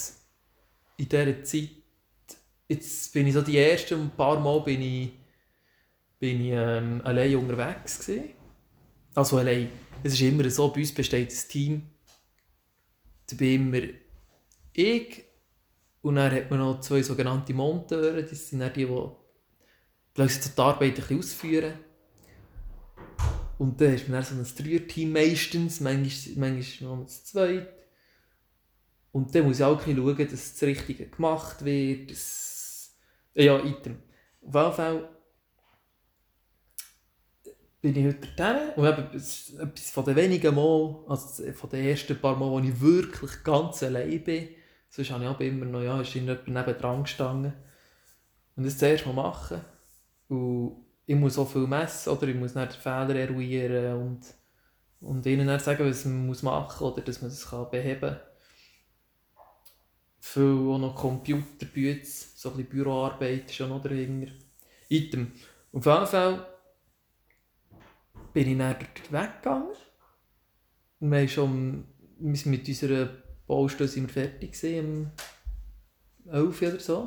[0.97, 1.71] in dieser Zeit,
[2.69, 5.13] jetzt bin ich so die ersten paar Mal bin ich,
[6.21, 8.31] bin ich ähm, allein unterwegs gewesen.
[9.15, 9.71] Also allein.
[10.03, 11.91] Es ist immer so, bei uns besteht ein Team.
[13.29, 13.87] Da bin immer
[14.73, 15.25] ich
[16.03, 19.09] und dann hat man noch zwei sogenannte Monteure, das sind dann die, die
[20.15, 21.75] vielleicht die Arbeit ein bisschen ausführen.
[23.59, 27.69] Und dann ist man dann so ein Dreier-Team meistens, manchmal, manchmal noch das zweit.
[29.13, 32.11] Und dann muss ich auch ein bisschen schauen, dass das Richtige gemacht wird.
[32.11, 32.97] Dass...
[33.35, 33.99] Ja, Item.
[34.41, 35.20] Auf jeden Fall
[37.81, 41.85] bin ich heute dorthin und eben es- etwas von den wenigen Mal, also von den
[41.87, 44.49] ersten paar Mal, wo ich wirklich ganz allein bin,
[44.89, 47.53] sonst habe ich aber immer noch, ja, ist irgendjemand nebendran gestanden
[48.57, 49.61] und das zuerst mal machen
[50.29, 54.21] und ich muss auch viel messen, oder ich muss dann Fehler eruieren und,
[55.01, 58.21] und ihnen dann sagen, was man muss machen oder dass man das kann beheben kann.
[60.21, 64.31] Viel auch noch Computerbüts, so ein bisschen Büroarbeit ist ja noch dahinter.
[64.89, 65.33] Item.
[65.73, 66.47] Auf jeden Fall
[68.33, 69.69] bin ich dann dort weggegangen.
[71.01, 71.85] Und wir, haben schon,
[72.19, 73.09] mit unserer
[73.47, 75.13] Baustelle sind wir fertig gewesen,
[76.27, 76.99] um 11 Uhr oder so.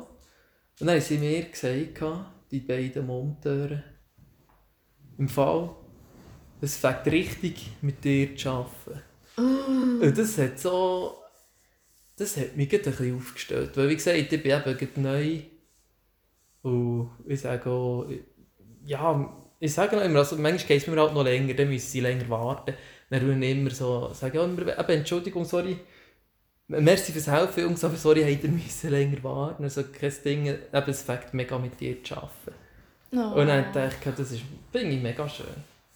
[0.80, 2.02] Und dann haben sie mir gesagt,
[2.50, 3.82] die beiden Monteure,
[5.16, 5.74] im Fall,
[6.60, 9.02] es fängt richtig mit dir zu arbeiten.
[9.36, 11.18] Und das hat so,
[12.16, 13.76] das hat mich gerade ein bisschen aufgestellt.
[13.76, 15.40] Weil wie gesagt, ich bin eben neu.
[16.62, 18.08] Und ich sage auch,
[18.84, 21.90] ja, ich sage noch immer, also manchmal geht es mir halt noch länger, dann müssen
[21.90, 22.74] sie länger warten.
[23.08, 25.78] Dann ich immer so, sage ja, immer, eben, Entschuldigung, sorry,
[26.68, 29.64] merci fürs Helfen, Jungs, aber sorry, habt ihr müssen länger warten.
[29.64, 32.54] Also kein Ding, eben, es fängt mega mit dir zu arbeiten.
[33.12, 33.40] Oh.
[33.40, 35.46] Und dann dachte ich, das ist, finde ich mega schön.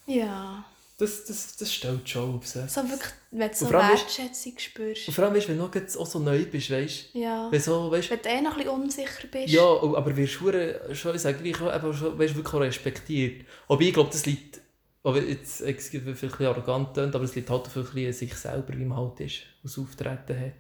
[0.06, 0.64] Ja.
[0.98, 2.46] Das, das, das stellt schon auf.
[2.46, 2.58] So.
[2.60, 5.06] Wirklich, wenn du so allem ist- Wertschätzung spürst.
[5.06, 7.46] Und vor allem, weißt, wenn du jetzt auch so neu bist, weißt Ja.
[7.52, 9.48] wenn so, weißt, Wenn du eh noch ein bisschen unsicher bist.
[9.54, 13.46] Ja, aber wirst du schon, ich sage gleich, schon, weißt, wirklich respektiert.
[13.68, 14.60] Aber ich glaube, das liegt,
[15.04, 18.12] aber jetzt, es gibt vielleicht ein bisschen arrogant tönt, aber es liegt halt auch ein
[18.12, 20.52] sich selber, wie man halt ist, was Auftreten hat.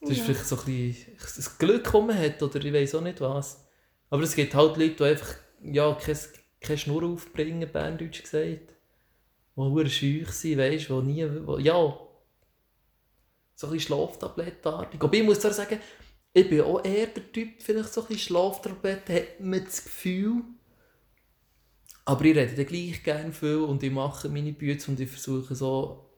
[0.00, 0.24] Das ist Ja.
[0.26, 3.64] vielleicht so ein bisschen das Glück, das man hat, oder ich weiß auch nicht was.
[4.10, 6.18] Aber es gibt halt Leute, die einfach, ja, keine,
[6.60, 8.68] keine Schnur aufbringen, Berndeutsch gesagt.
[9.56, 11.74] Die schüch sind, weißt du, die nie, wo, ja,
[13.54, 15.00] so ein bisschen schlaftablettartig.
[15.02, 15.78] Aber ich muss zwar sagen,
[16.32, 20.42] ich bin auch eher der Typ, vielleicht so ein bisschen Schlaftabletten, hat man das Gefühl.
[22.04, 25.54] Aber ich rede dann gleich gerne viel und ich mache meine Bücher und ich versuche
[25.54, 26.10] so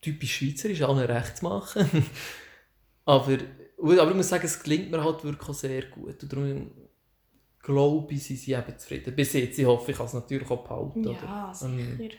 [0.00, 1.86] typisch schweizerisch allen recht zu machen.
[3.04, 3.38] aber,
[3.78, 6.22] aber ich muss sagen, es gelingt mir halt wirklich auch sehr gut.
[6.22, 6.70] Und darum
[7.62, 9.14] glaube ich, sind sie eben zufrieden.
[9.14, 11.04] Bis jetzt, ich hoffe, ich kann es natürlich auch behalten.
[11.04, 11.52] Ja, oder?
[11.62, 12.16] Ähm, sicher.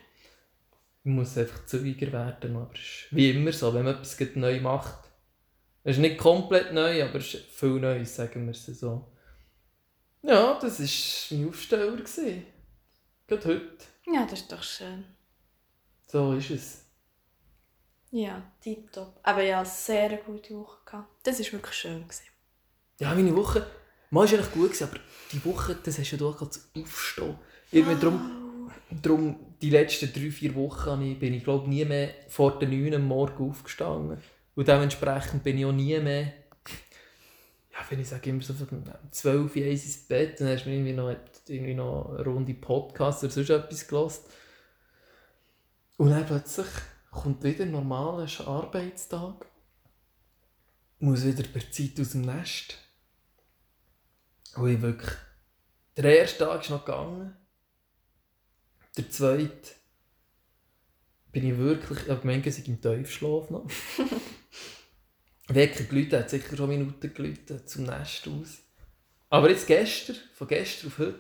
[1.09, 2.55] Ich muss einfach zügiger werden.
[2.55, 5.09] Aber es ist wie immer so, wenn man etwas neu macht.
[5.83, 9.11] Es ist nicht komplett neu, aber es ist viel Neues, sagen wir es so.
[10.21, 11.91] Ja, das war mein Aufsteller.
[11.91, 12.45] gewesen.
[13.27, 13.85] Gerade heute.
[14.05, 15.05] Ja, das ist doch schön.
[16.07, 16.85] So ist es.
[18.11, 19.19] Ja, tipptopp.
[19.23, 21.09] Aber ja, sehr gute Woche gehabt.
[21.23, 22.03] Das war wirklich schön.
[22.03, 22.23] Gewesen.
[22.99, 23.65] Ja, meine Woche.
[24.11, 24.99] Mal war eigentlich gut, gewesen, aber
[25.31, 27.37] die Woche, das hast du ja du gerade zu aufstehen.
[27.71, 28.38] Irgendwie drum,
[29.01, 32.95] drum, die letzten drei, vier Wochen bin ich glaube nie mehr vor den 9 Uhr
[32.95, 34.17] am Morgen aufgestanden.
[34.55, 36.33] Und dementsprechend bin ich auch nie mehr,
[37.71, 40.93] ja, wenn ich sage, immer so um 12 Uhr ins Bett, dann hast du irgendwie
[40.93, 41.15] noch,
[41.47, 44.23] irgendwie noch eine Runde Podcast oder sonst etwas gelassen.
[45.97, 46.67] Und dann plötzlich
[47.11, 49.45] kommt wieder ein normaler Arbeitstag.
[50.99, 52.77] Muss wieder per Zeit aus dem Nest.
[54.55, 55.11] Und ich wirklich.
[55.95, 57.35] Der erste Tag ist noch gegangen.
[58.97, 59.75] Der zweite
[61.31, 61.99] bin ich wirklich.
[62.03, 63.67] Ich habe gemeint, ich im Tiefschlaf noch.
[65.47, 68.59] Wecker gelüht, hat sicher schon Minuten gelüht zum Nest aus.
[69.29, 71.19] Aber jetzt gestern, von gestern auf heute,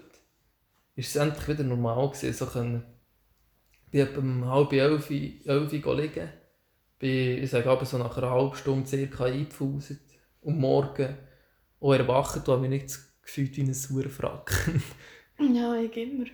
[0.95, 2.33] ist es endlich wieder normal gewesen.
[2.33, 2.83] So können,
[3.85, 6.29] ich bin etwa um halb elf, elf liegen.
[6.99, 10.01] Bin, ich sage aber so nach einer halben Stunde circa eingepfuset.
[10.41, 11.17] Und morgen
[11.79, 14.69] auch erwacht und habe mich nicht gefühlt wie ein sauer Frack.
[15.39, 16.25] Ja, ich immer.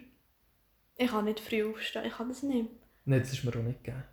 [0.97, 2.69] Ich kann nicht früh aufstehen, ich kann das nicht.
[3.05, 4.03] Nein, das ist mir auch nicht gegeben.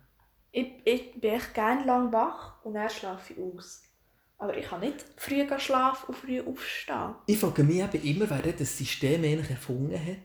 [0.51, 3.81] Ich, ich bin echt gerne lang wach und dann schlafe ich aus.
[4.37, 7.15] Aber ich kann nicht früh schlafen und früh aufstehen.
[7.25, 10.17] Ich frage mich eben immer, wer das System eigentlich erfunden hat.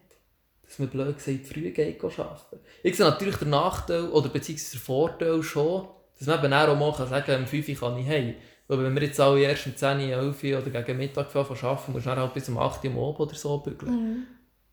[0.63, 2.59] Dass man blöd gesagt früh geht arbeiten.
[2.83, 5.89] Ich sehe natürlich den Nachteil oder beziehungsweise den Vorteil schon,
[6.19, 8.35] dass man eben auch mal kann sagen um 5 Uhr kann ich heim.
[8.67, 11.57] Weil wenn wir jetzt alle erst um 10 Uhr, 11 Uhr oder gegen Mittag fahren,
[11.63, 14.27] arbeiten, musst du dann halt bis um 8 Uhr am Abend oder so bügeln.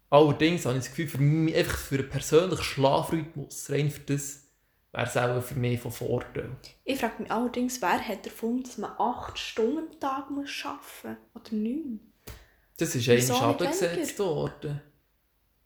[0.10, 4.43] Allerdings habe ich das Gefühl, für mich, einfach für einen persönlichen Schlafrhythmus, rein für das,
[4.91, 6.56] wäre es auch für mich von Vorteil.
[6.84, 11.18] Ich frage mich allerdings, wer hat erfunden, dass man 8 Stunden am Tag muss arbeiten
[11.34, 11.47] muss?
[11.47, 11.99] Oder 9?
[12.78, 14.82] Das ist nicht abgesetzt worden.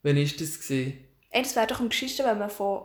[0.03, 0.59] Wann war das?
[0.59, 1.05] Gewesen?
[1.31, 2.83] Ey, das wäre doch am geschichten, wenn man von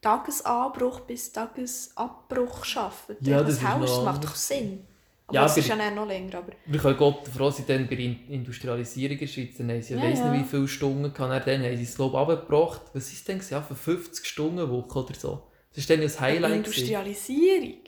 [0.00, 3.26] Tagesanbruch bis Tagesabbruch arbeitet.
[3.26, 3.60] Ja, das?
[3.60, 4.86] Das noch macht doch Sinn.
[5.32, 6.38] Ja, das ist ja noch länger.
[6.38, 9.70] Aber Wir können Gott froh sein, dann bei der In- Industrialisierung in der Schweiz, dann
[9.70, 10.30] haben sie ja, Ja, weiss ja.
[10.32, 12.82] nicht wie viele Stunden gehabt, dann haben sie es glaube ich runtergebracht.
[12.94, 13.38] Was ist denn?
[13.38, 13.54] gewesen?
[13.54, 15.42] Ja, für 50 Stunden Woche oder so.
[15.74, 16.42] Das war dann ja das Highlight.
[16.52, 16.56] gewesen.
[16.64, 17.78] Industrialisierung?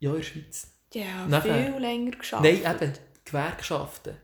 [0.00, 0.66] Ja, in der Schweiz.
[0.92, 2.42] Ja, Nachher- viel länger geschafft.
[2.42, 4.16] Nein, eben, die Gewerkschaften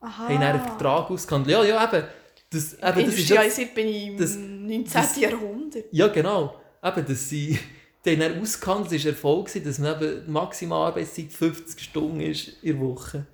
[0.00, 0.28] Aha.
[0.28, 1.52] haben einen Vertrag ausgehandelt.
[1.52, 2.06] Ja, ja, eben.
[2.50, 2.98] Das, eben, das ist
[3.28, 4.84] ja, Industrialisiert bin ich im das- 19.
[4.94, 5.84] das- Jahrhundert.
[5.92, 6.58] ja, genau.
[6.82, 7.58] Eben, dass sie...
[8.04, 12.78] Dann ausgehandelt, es war Erfolg, dass man eben die maximale Arbeitszeit 50 Stunden ist in
[12.78, 13.26] der Woche.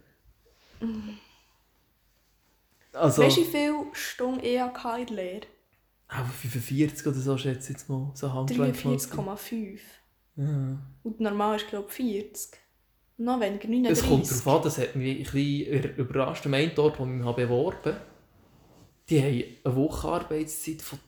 [2.92, 5.46] Also, Weißt du, wie viele Stunden ich hatte in der Lehre?
[6.12, 8.10] auch 45 oder so schätze ich jetzt mal.
[8.14, 8.74] So Handwerk.
[8.74, 9.78] 43,5.
[10.36, 10.78] Ja.
[11.04, 12.58] Und normal ist glaube ich 40.
[13.18, 14.38] Noch weniger, Es kommt 39.
[14.44, 16.46] darauf an, das hat mich ein bisschen überrascht.
[16.46, 17.96] Am einen Ort, wo ich mich habe beworben
[19.10, 20.98] die haben eine Wochenarbeitszeit von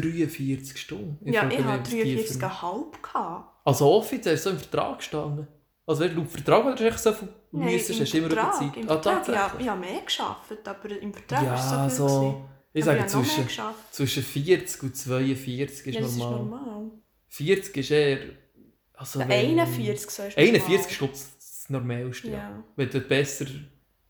[0.00, 1.32] 43 Stunden.
[1.32, 3.02] Ja, frage ich hatte was die für- 43,5.
[3.02, 3.60] gehabt.
[3.64, 5.46] Also offiziell ist so im Vertrag gestanden.
[5.86, 8.30] Also weißt du, laut Vertrag oder echt so viel Nein, müsstest, im hast du immer
[8.30, 8.76] Vertrag, Überzeit.
[8.76, 12.08] Im Ah, Vertrag, ja, ich habe mehr gearbeitet, aber im Vertrag Ja, war es so
[12.08, 12.16] viel.
[12.18, 12.44] so.
[12.74, 13.48] Ich Aber sage ich zwischen,
[13.90, 16.32] zwischen 40 und 42 ist Ja, das normal.
[16.34, 16.90] ist normal.
[17.28, 18.18] 40 ist eher...
[18.94, 22.28] Also wenn- 41 so ist 41 ist glaube ich das Normalste.
[22.28, 22.34] Ja.
[22.38, 22.64] Ja.
[22.76, 23.46] Wenn du besser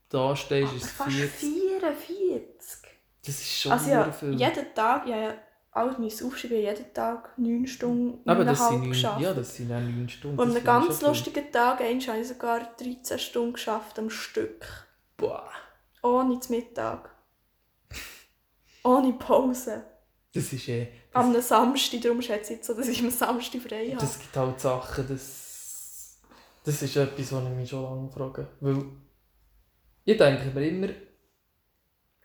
[0.08, 1.38] dastehst, Aber ist es fast 40.
[1.40, 2.78] 44.
[3.24, 4.34] Das ist schon Also ja, viel.
[4.34, 5.34] jeden Tag, ja, ja,
[5.72, 9.70] alles müssen aufschreiben, jeden Tag 9 Stunden, Aber das 9,5 sind, neun, ja, das sind
[9.70, 10.38] dann 9 Stunden.
[10.38, 13.52] Und an das einem finde ich ganz lustigen Tag einst habe ich sogar 13 Stunden
[13.54, 14.66] geschafft am Stück.
[15.16, 15.48] Boah,
[16.02, 17.10] Ohne zum Mittag.
[18.84, 19.84] Ohne Pause.
[20.34, 20.88] das ist eh...
[21.14, 24.00] Am einem Samstag, darum schätze ich jetzt so, dass ich am Samstag frei habe.
[24.00, 26.18] Das gibt halt Sachen, das,
[26.64, 28.48] das ist etwas, was ich mich schon lange frage.
[28.60, 28.84] Weil
[30.04, 30.88] ich denke mir immer,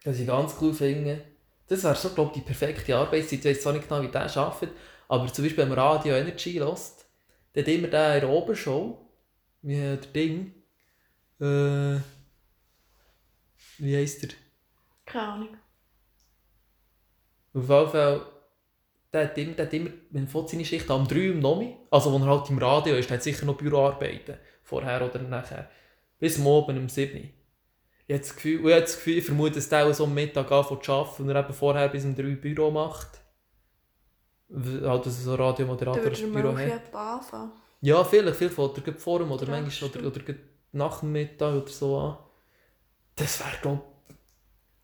[0.03, 1.21] dass ich ganz cool finde,
[1.67, 3.39] das wäre so, glaube ich, die perfekte Arbeitszeit.
[3.39, 4.71] Ich weiß zwar nicht genau, wie der arbeitet,
[5.07, 6.79] aber zum Beispiel, wenn man Radio Energy hört,
[7.53, 8.97] dann hat immer der in der Obershow,
[9.61, 10.53] wie der Ding,
[11.39, 11.99] äh,
[13.77, 14.29] wie heisst der?
[15.05, 15.57] Keine Ahnung.
[17.53, 18.25] Auf jeden Fall,
[19.13, 21.77] der hat immer, der hat immer wenn er seine Schicht am 3 Uhr noch nicht,
[21.89, 25.69] also wenn er halt im Radio ist, der hat sicher noch Büroarbeiten, vorher oder nachher,
[26.19, 27.29] bis morgen um 7 Uhr.
[28.07, 30.51] Ich habe das Gefühl, ich, habe das Gefühl, ich vermute, dass der so am Mittag
[30.51, 33.21] anfängt zu arbeiten und er eben vorher bis um 3 Uhr Büro macht.
[34.49, 35.39] W- dass er so ein
[35.91, 36.93] Dann Radiomoderator das Büro mal hat.
[36.93, 37.51] anfangen.
[37.81, 40.21] Ja, vielleicht, vielleicht fängt er vor ihm oder Ja, manchmal oder, oder
[40.73, 42.17] nach dem Mittag oder so an.
[43.15, 43.81] Das wäre, glaube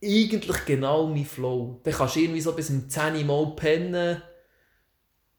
[0.02, 1.80] ich, eigentlich genau mein Flow.
[1.84, 4.22] Dann kannst du irgendwie so bis um 10 Uhr mal pennen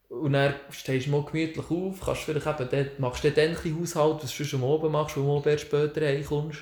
[0.08, 3.54] und dann stehst du mal gemütlich auf, kannst vielleicht eben dort, machst du dann ein
[3.54, 6.60] bisschen Haushalt, was du schon am Oben machst, weil du erst später heimkommst.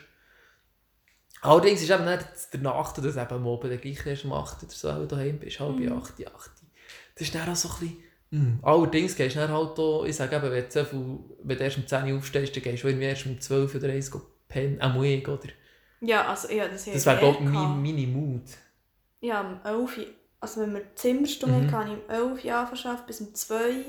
[1.43, 2.21] Allerdings ist eben dann
[2.53, 4.97] der Nachteil, dass du eben am Oben dann gleich erst um 8 oder so wenn
[5.01, 5.93] du daheim bist, halb Mhm.
[5.93, 6.51] 8, 8.
[7.15, 7.97] Das ist dann auch so ein bisschen...
[8.31, 8.59] Mm.
[8.63, 11.65] Allerdings gehst du dann halt auch, ich sage eben, wenn du, so viel, wenn du
[11.65, 14.23] erst um 10 Uhr aufstehst, dann gehst du irgendwie erst um 12 oder 1 Uhr
[14.49, 15.49] pennen, auch ich, oder?
[16.01, 18.43] Ja, also ja, das Das wäre, glaube ich, mein, meine Mut.
[19.21, 20.07] Ja, um 11 Uhr.
[20.41, 21.67] Also wenn wir Zimmerstunde Mhm.
[21.67, 21.73] mhm.
[21.73, 23.85] hatten, habe ich um 11 Uhr angeschafft, bis um 2 Uhr.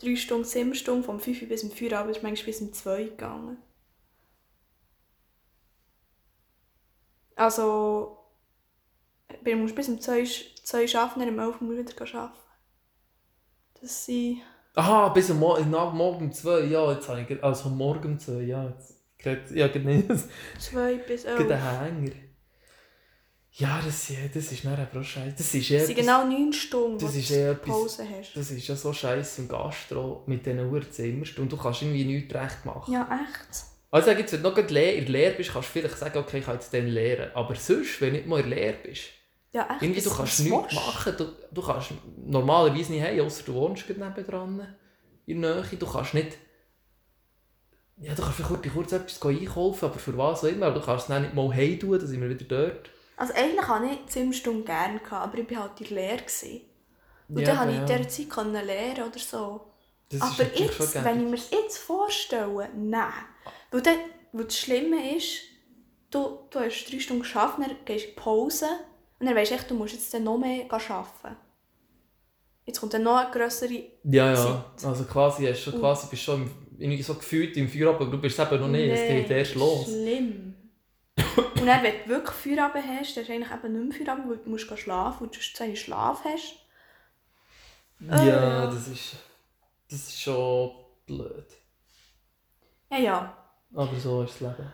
[0.00, 2.72] 3 Stunden Zimmerstunde, vom 5 Uhr bis um 4 Uhr, aber ist manchmal bis um
[2.72, 3.56] 2 Uhr gegangen.
[7.38, 8.18] Also,
[9.44, 10.26] ich muss bis um 2 Uhr,
[10.64, 12.38] 2 Uhr arbeiten, dann um 11 Uhr wieder arbeiten.
[13.80, 14.38] Das sind...
[14.74, 15.72] Aha, bis am morgen
[16.26, 18.72] um 2, ja, jetzt habe ich, also morgen um 2, ja,
[19.24, 20.08] jetzt, ja, nicht,
[20.58, 21.38] 2 bis 11.
[21.38, 22.12] gerade ein Hänger.
[23.52, 25.34] Ja, das, ja, das ist eben auch scheiße.
[25.36, 28.34] Das ist ja Das sind genau 9 Stunden, das ist eher etwas- Pause hast.
[28.34, 31.48] Das ist ja so scheiße im Gastro mit diesen Uhrzimmern.
[31.48, 32.92] Du kannst irgendwie nichts recht machen.
[32.92, 33.64] Ja, echt.
[33.90, 36.44] Also jetzt, wenn du noch in der Lehre bist, kannst du vielleicht sagen, okay, ich
[36.44, 37.30] kann jetzt dann lernen.
[37.34, 39.04] Aber sonst, wenn du nicht mal in der Lehre bist,
[39.52, 39.82] Ja, echt.
[39.82, 40.74] irgendwie, du kannst nichts du?
[40.74, 41.14] machen.
[41.16, 44.76] Du, du kannst normalerweise nicht hey, außer du wohnst nebendran
[45.26, 45.76] in der Nähe.
[45.78, 46.36] Du kannst nicht...
[48.00, 50.66] Ja, du kannst vielleicht kurz, kurz etwas einkaufen, aber für was auch immer.
[50.66, 52.90] Aber du kannst es dann nicht mal heim tun, dann sind wir wieder dort.
[53.16, 56.22] Also eigentlich hatte ich die Zimmerstunde gerne, gehabt, aber ich war halt in der Lehre.
[57.28, 57.96] Und Ja, dann konnte ich ja.
[57.96, 59.72] in dieser Zeit lernen oder so.
[60.10, 63.12] Das aber jetzt, wenn ich mir das jetzt vorstelle, nein.
[63.70, 63.98] Weil, dann,
[64.32, 65.40] weil das Schlimme ist,
[66.10, 68.68] du, du hast drei Stunden gearbeitet, dann gehst du Pause
[69.18, 71.36] und dann weisst du echt, du musst jetzt noch mehr arbeiten.
[72.64, 73.82] Jetzt kommt dann noch eine grössere...
[74.04, 74.64] Ja, ja.
[74.76, 74.84] Zeit.
[74.84, 78.38] Also quasi, hast du quasi bist schon irgendwie so gefühlt im Feierabend, aber du bist
[78.38, 78.90] eben noch nicht.
[78.90, 79.86] Es geht erst los.
[79.86, 80.54] schlimm.
[81.16, 84.30] und dann, wenn du wirklich Feierabend hast, dann hast du eigentlich eben nicht mehr Feierabend,
[84.30, 86.56] weil du musst schlafen und du zu wenig Schlaf hast.
[88.00, 88.66] Ja, ja.
[88.66, 89.16] das ist.
[89.90, 90.70] Das ist schon
[91.06, 91.46] blöd.
[92.90, 93.37] Ja, ja.
[93.74, 94.72] Aber so ist das Leben.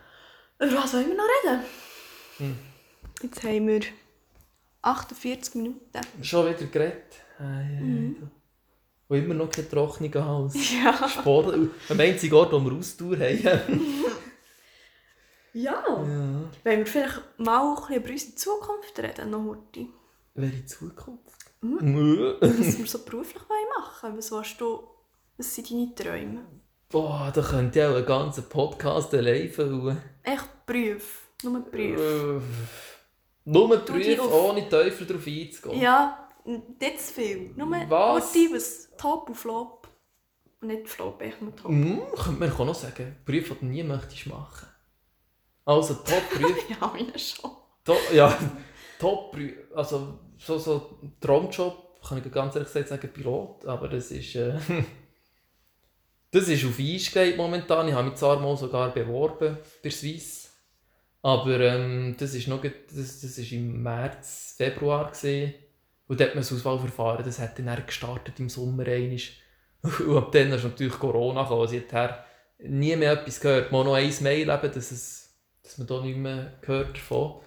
[0.59, 1.63] Über was wollen wir noch reden?
[2.37, 2.57] Hm.
[3.21, 3.81] Jetzt haben wir
[4.81, 6.01] 48 Minuten.
[6.21, 7.15] Schon wieder geredet.
[7.39, 8.31] Ei, Mhm.
[9.07, 10.55] Und immer noch kein trockener Hals.
[10.83, 11.07] Ja.
[11.07, 11.53] Sport.
[11.89, 13.39] Am einzigen Ort, wo wir Ausdauer haben.
[15.53, 15.73] Ja.
[15.73, 16.03] ja.
[16.03, 19.85] Wollen wir vielleicht mal ein bisschen über unsere Zukunft reden, noch heute?
[20.33, 21.45] Welche Zukunft?
[21.61, 22.35] Mhm.
[22.41, 23.43] Was wir so beruflich
[23.77, 24.17] machen wollen.
[24.31, 24.83] Was, du,
[25.37, 26.45] was sind deine Träume?
[26.89, 30.01] Boah, da könnte ich auch einen ganzen Podcast allein füllen.
[30.23, 31.25] Echt Berufe.
[31.43, 32.41] Nur Berufe.
[32.41, 33.83] Äh, Nur
[34.21, 34.33] auf.
[34.49, 35.81] ohne Teufel drauf einzugehen.
[35.81, 37.53] Ja, nicht zu viel.
[37.55, 38.35] Nur Was?
[38.35, 39.87] was Top und Flop.
[40.61, 41.69] Und nicht Flop, echt nur Top.
[41.69, 43.17] Hm, könnte man auch noch sagen.
[43.25, 44.67] Berufe, die du nie möchtest machen.
[45.65, 46.55] Also Top-Berufe.
[46.79, 47.51] Ja, meine schon.
[47.83, 48.35] To ja,
[48.99, 49.35] top,
[49.75, 54.57] also so, so Traumjob, kann ich ganz ehrlich gesagt sagen, Pilot, aber das ist, äh,
[56.35, 57.87] das ist auf Eis gelegt momentan.
[57.87, 60.51] Ich habe mich zwar mal sogar beworben bei Swiss,
[61.21, 65.53] aber ähm, das ist noch, das, das ist im März, Februar gesehen
[66.07, 69.19] und dort hat man das Auswahlverfahren, das hat dann gestartet im Sommer einmal.
[70.07, 72.25] Und ab dann ist natürlich Corona gekommen, seither
[72.59, 76.17] nie mehr etwas gehört, mal noch ein Mail eben, dass, es, dass man da nicht
[76.17, 77.41] mehr gehört davon.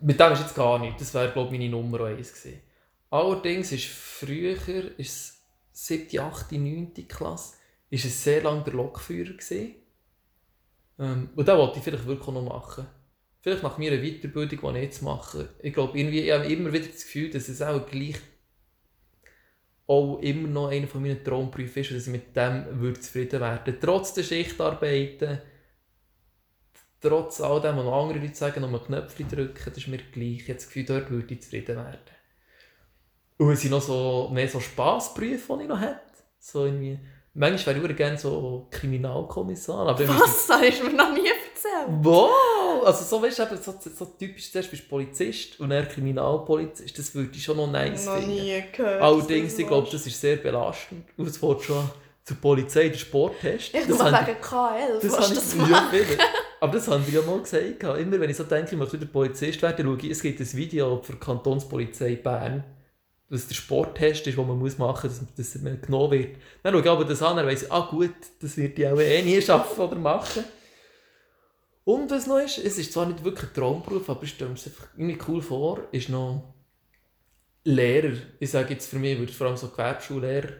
[0.00, 1.00] Mit dem ist jetzt gar nicht.
[1.00, 2.60] Das wäre, glaube ich, meine Nummer 1 gewesen.
[3.10, 5.33] Allerdings ist früher, ist
[5.74, 6.94] 7., 8., 9.
[7.08, 7.56] Klasse,
[7.90, 9.34] ist es sehr lange der Lokführer.
[10.98, 12.86] Ähm, und den wollte ich vielleicht wirklich noch machen.
[13.40, 15.50] Vielleicht nach meiner Weiterbildung, die ich jetzt mache.
[15.60, 18.16] Ich glaube, irgendwie, ich habe immer wieder das Gefühl, dass es auch gleich
[19.86, 23.76] auch immer noch einer von meinen Traumberufen ist, dass ich mit dem würde zufrieden werden
[23.80, 25.42] Trotz der Schichtarbeiten,
[27.00, 30.36] trotz all dem, was andere Leute sagen, einen Knöpfchen drücken, das ist mir gleich.
[30.36, 32.13] Ich habe das Gefühl, dort würde ich zufrieden werden.
[33.38, 36.00] Und es sind noch so, mehr so Spassberufe, die ich noch hätte.
[36.38, 36.98] So irgendwie,
[37.34, 39.88] manchmal wäre ich gerne so Kriminalkommissar.
[39.88, 40.46] Aber Was?
[40.46, 41.88] Das hast du mir noch nie erzählt.
[42.02, 42.84] Wow!
[42.84, 46.98] Also so, weißt du, so, so typisch, zuerst bist du Polizist und dann Kriminalpolizist.
[46.98, 48.30] Das würde ich schon noch nice noch finden.
[48.30, 49.02] nie gehört.
[49.02, 51.06] Allerdings, ich glaube, das ist sehr belastend.
[51.16, 51.88] Und es fährt schon
[52.24, 53.74] zur Polizei, der Sporttest.
[53.74, 54.98] Ich haben- wegen KL.
[55.02, 55.88] das habe ich, machen?
[55.90, 56.06] viele.
[56.60, 57.82] Aber das haben die ja mal gesagt.
[57.82, 60.52] Immer wenn ich so denke, ich möchte wieder Polizist werden, schaue ich, es gibt ein
[60.54, 62.64] Video für die Kantonspolizei Bern,
[63.28, 66.36] was der Sporttest ist, den man muss machen muss, dass, dass er genommen wird.
[66.62, 69.22] Dann schaue ich aber das an und weiss, ah gut, das wird ich auch eh
[69.22, 70.44] nie schaffen oder machen.
[71.84, 74.56] Und was noch ist, es ist zwar nicht wirklich ein Traumberuf, aber ich stelle mir
[74.56, 76.54] es einfach irgendwie cool vor, ist noch
[77.64, 78.16] Lehrer.
[78.40, 80.50] Ich sage jetzt für mich, würde ich vor allem so Gewerbschullehrer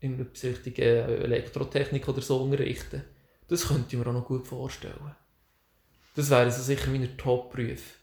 [0.00, 3.02] in etwas Richtung äh, Elektrotechnik oder so unterrichten.
[3.48, 5.14] Das könnte ich mir auch noch gut vorstellen.
[6.14, 7.94] Das wäre so sicher meine Top-Berufe.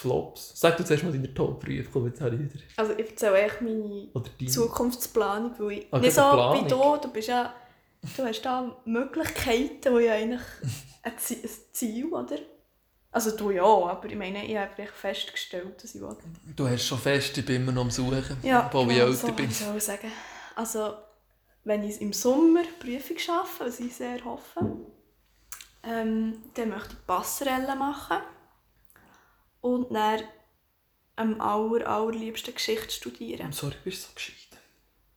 [0.00, 0.52] Flops.
[0.54, 2.64] Sag du zuerst mal deine Top-Berufe, komm jetzt habe ich wieder.
[2.76, 4.08] Also ich erzähle echt meine.
[4.48, 7.52] Zukunftsplanung, weil ich Ah, nicht so eine wie du, du bist ja,
[8.16, 10.40] du hast da Möglichkeiten, die ja eigentlich
[11.02, 12.38] ein Zi- ein Ziel, oder?
[13.10, 16.16] Also du ja, aber ich meine, ich habe echt festgestellt, dass ich will.
[16.54, 19.26] Du hast schon fest, ich bin immer noch am Suchen, Ja, obwohl ich genau, älter
[19.26, 19.36] so bin.
[19.36, 20.12] kann ich auch sagen.
[20.54, 20.94] Also,
[21.64, 24.60] wenn ich im Sommer Prüfung schaffe, was ich sehr hoffe,
[25.82, 28.18] ähm, dann möchte ich Passerelle machen
[29.74, 30.22] und dann
[31.16, 33.52] am aller, allerliebsten Geschichte studieren.
[33.52, 34.34] Sorry, bist du so gescheit.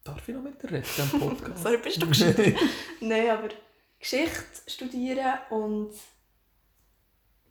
[0.03, 1.63] Darf ich noch mit dir reden, diesem Podcast?
[1.63, 2.55] Sorry, bist du gescheit?
[3.01, 3.49] Nein, aber
[3.99, 5.93] Geschichte studieren und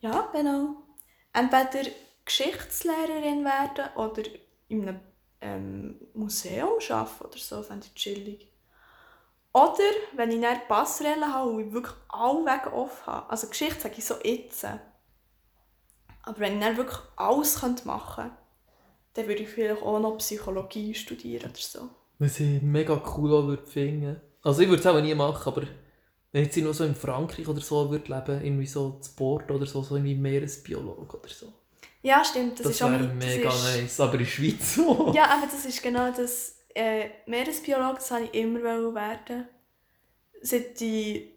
[0.01, 0.83] ja, genau.
[1.33, 1.91] Entweder
[2.25, 4.23] Geschichtslehrerin werden oder
[4.69, 5.01] in einem
[5.41, 8.49] ähm, Museum arbeiten oder so, fände ich chillig.
[9.53, 13.31] Oder wenn ich dann Passerelle habe und ich wirklich alle Wege offen habe.
[13.31, 14.67] Also Geschichte sage ich so jetzt.
[16.23, 18.37] Aber wenn ich dann wirklich alles machen könnte,
[19.15, 21.89] dann würde ich vielleicht auch noch Psychologie studieren oder so.
[22.19, 24.21] Was ich mega cool auch würde finden.
[24.43, 25.63] Also ich würde es auch nie machen, aber
[26.33, 29.83] wenn ich nur so in Frankreich oder so würde leben, irgendwie so Sport oder so,
[29.83, 31.53] so irgendwie Meeresbiolog oder so.
[32.03, 32.59] Ja, stimmt.
[32.59, 35.13] Das, Das, ist auch wäre mein- mega ist, nice, aber in der Schweiz so.
[35.15, 36.57] Ja, aber das ist genau das.
[36.75, 39.49] Äh, Meeresbiolog, das wollte ich immer werden.
[40.41, 41.31] Seit ich in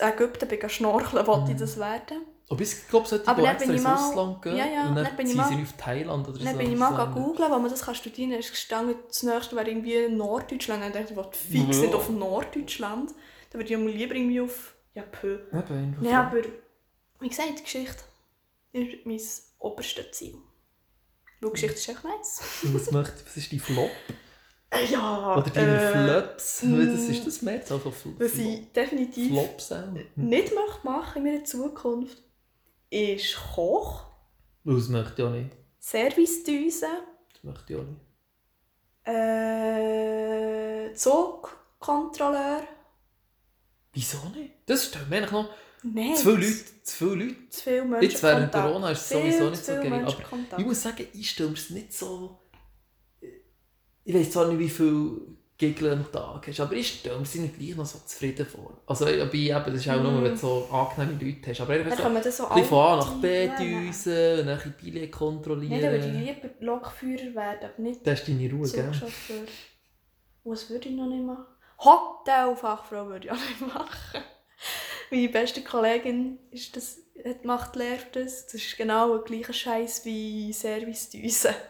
[0.00, 2.20] Ägypten bin schnorcheln, wollte ich das werden.
[2.50, 5.04] Aber ich glaube, sollte Aber dann extra ins mal- Ausland gehen Ja, ja, und dann,
[5.04, 6.58] dann bin ich ziehen mal- sie auf Thailand oder Dann so.
[6.58, 7.20] bin ich mal so.
[7.20, 8.40] googeln, wo man das kann studieren kann.
[8.40, 10.82] gestanden, das nächste wäre irgendwie Norddeutschland.
[10.82, 11.82] Dann dachte ich, ich will fix Ja.
[11.84, 13.10] nicht auf Norddeutschland.
[13.50, 14.74] Dann würde ich mal lieber irgendwie auf...
[14.94, 15.40] Ja, pö.
[15.52, 15.70] Einfach
[16.00, 16.38] Nein, aber...
[17.20, 18.02] Wie gesagt, Geschichte
[18.72, 19.20] ist mein
[19.58, 20.36] oberstes Ziel.
[21.40, 22.40] Weil Geschichte ist echt nice.
[22.72, 23.90] Was, möchte, was ist die Flop?
[24.90, 25.92] Ja, Oder deine äh,
[26.22, 26.62] Flops?
[26.62, 26.94] mm.
[26.94, 27.60] Was ist das mehr?
[27.70, 29.92] Also Fl Was ich definitiv Flops auch.
[30.16, 32.22] nicht möchte machen in meiner Zukunft,
[32.90, 34.04] ist Koch,
[34.64, 35.50] Das möchte ich auch nicht.
[35.78, 36.86] Servicedüse,
[37.32, 38.00] Das möchte ich auch nicht.
[39.04, 42.62] äh, Zugkontrolleur.
[43.92, 44.52] Wieso nicht?
[44.66, 45.50] Das stellt mir eigentlich noch
[45.82, 46.82] Nein, zu viele Leute.
[46.82, 47.48] Zu viele Leute.
[47.50, 48.52] Zu viel Jetzt während.
[48.52, 50.04] Corona ist es sowieso nicht so geil.
[50.04, 52.38] Aber ich muss sagen, ich stelle mir es nicht so...
[54.04, 57.58] Ich weiß zwar nicht, wie viel Giggle am Tag hast, aber ich stelle mir nicht
[57.58, 58.80] gleich noch so zufrieden vor.
[58.86, 61.60] Also bin eben, das ist auch nur, wenn du so angenehme Leute hast.
[61.60, 64.56] Aber einfach Dann so, kann so ein von A nach B düsen und dann ein
[64.56, 65.82] bisschen Billett Nein, kontrollieren.
[65.82, 68.92] dann würde ich lieber Lokführer werden, aber nicht Das ist deine Ruhe, gell?
[70.44, 71.46] Was würde ich noch nicht machen?
[71.80, 74.22] Hotelfachfrau würde ich auch nicht machen.
[75.10, 78.44] Meine beste Kollegin ist das, hat macht lehrt das.
[78.46, 81.52] Das ist genau der gleiche Scheiß wie Servicedüse.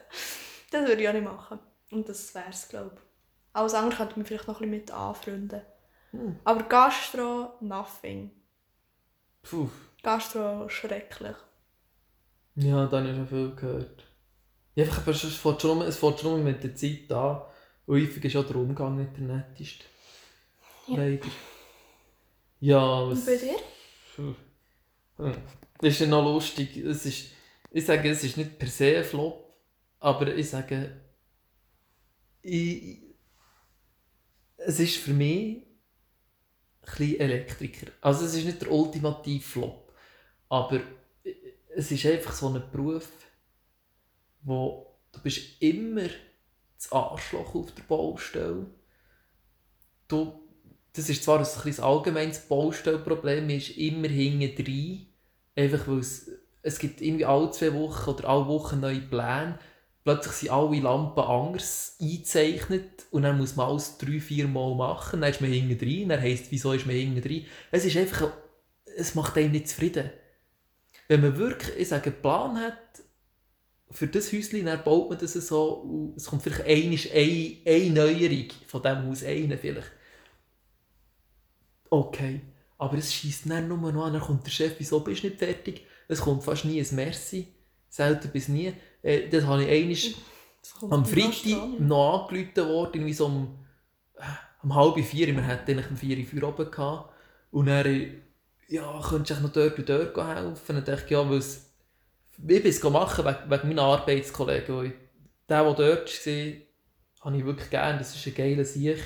[0.71, 1.59] Das würde ich auch nicht machen.
[1.91, 3.08] Und das wäre es, glaube ich.
[3.53, 5.63] Alles andere könnte man vielleicht noch ein bisschen mit anfreunden.
[6.11, 6.39] Hm.
[6.45, 8.31] Aber Gastro, nothing.
[9.43, 9.69] Puh.
[10.03, 11.37] Gastro, schrecklich.
[12.55, 14.05] Ja, da habe ich schon viel gehört.
[14.75, 17.43] Ja, einfach, aber es fährt schon, es fährt schon mit der Zeit an.
[17.87, 19.85] Und häufig ist auch der Umgang nicht der netteste.
[20.87, 20.97] Ja.
[20.97, 21.29] Leider.
[22.61, 23.21] Ja, was...
[23.21, 23.57] Und bei dir?
[24.15, 24.35] Puh.
[25.17, 25.33] Hm.
[25.81, 26.77] Das ist ja noch lustig.
[26.77, 27.31] Es ist,
[27.71, 29.57] ich sage, es ist nicht per se ein Flop,
[30.01, 31.01] aber ich sage,
[32.43, 33.03] ich,
[34.59, 35.63] es ist für mich
[36.99, 37.91] ein Elektriker.
[38.01, 39.93] Also es ist nicht der ultimative Flop,
[40.49, 40.81] aber
[41.75, 43.09] es ist einfach so ein Beruf,
[44.43, 46.09] wo du bist immer
[46.77, 48.67] das Arschloch auf der Baustelle.
[50.07, 50.49] Du
[50.99, 55.07] das ist zwar ein allgemeines Baustellproblem, man ist immer hinten drin,
[55.55, 56.29] einfach weil es,
[56.63, 59.61] es gibt irgendwie alle zwei Wochen oder alle Wochen neue Pläne.
[60.05, 65.21] Plötzlich sind alle Lampen anders eingezeichnet und dann muss man alles drei, vier Mal machen,
[65.21, 67.47] dann ist man hinten drin, dann heisst, wieso ist man hinten drin.
[67.71, 68.33] Es ist einfach,
[68.97, 70.11] es macht einem nicht zufrieden.
[71.09, 72.79] Wenn man wirklich, ich sage, einen Plan hat,
[73.91, 76.99] für das Häuschen, dann baut man das so, und es kommt vielleicht eine,
[77.67, 79.91] eine, Neuerung von diesem Haus, eine vielleicht.
[81.91, 82.43] Okay,
[82.77, 85.39] aber es schießt dann nur noch an, dann kommt der Chef, wieso bist du nicht
[85.39, 85.87] fertig?
[86.07, 87.49] Es kommt fast nie ein Merci,
[87.89, 88.75] selten bis nie.
[89.03, 93.59] Äh, das habe ich einmal am Freitag noch angerufen worden, irgendwie so um,
[94.17, 94.23] äh,
[94.63, 97.13] um halb vier, wir hatten eigentlich um vier Uhr oben gehabt.
[97.51, 98.23] Und dann,
[98.69, 100.77] ja, könntest du noch dort und dort helfen?
[100.77, 101.69] Und dann dachte ich, ja, weil es
[102.47, 104.77] ich es machen wegen, wegen meiner Arbeitskollegen.
[104.77, 104.93] Weil
[105.49, 106.53] der, der dort war,
[107.21, 107.99] habe ich wirklich gerne.
[107.99, 108.99] Das ist ein geiler Sieg.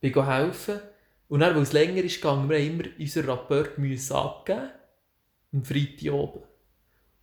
[0.00, 0.80] Ich bin helfen.
[1.28, 4.70] Und dann, weil es länger ist gegangen, wir immer unseren Rapport abgeben
[5.52, 6.42] Am Freitag oben.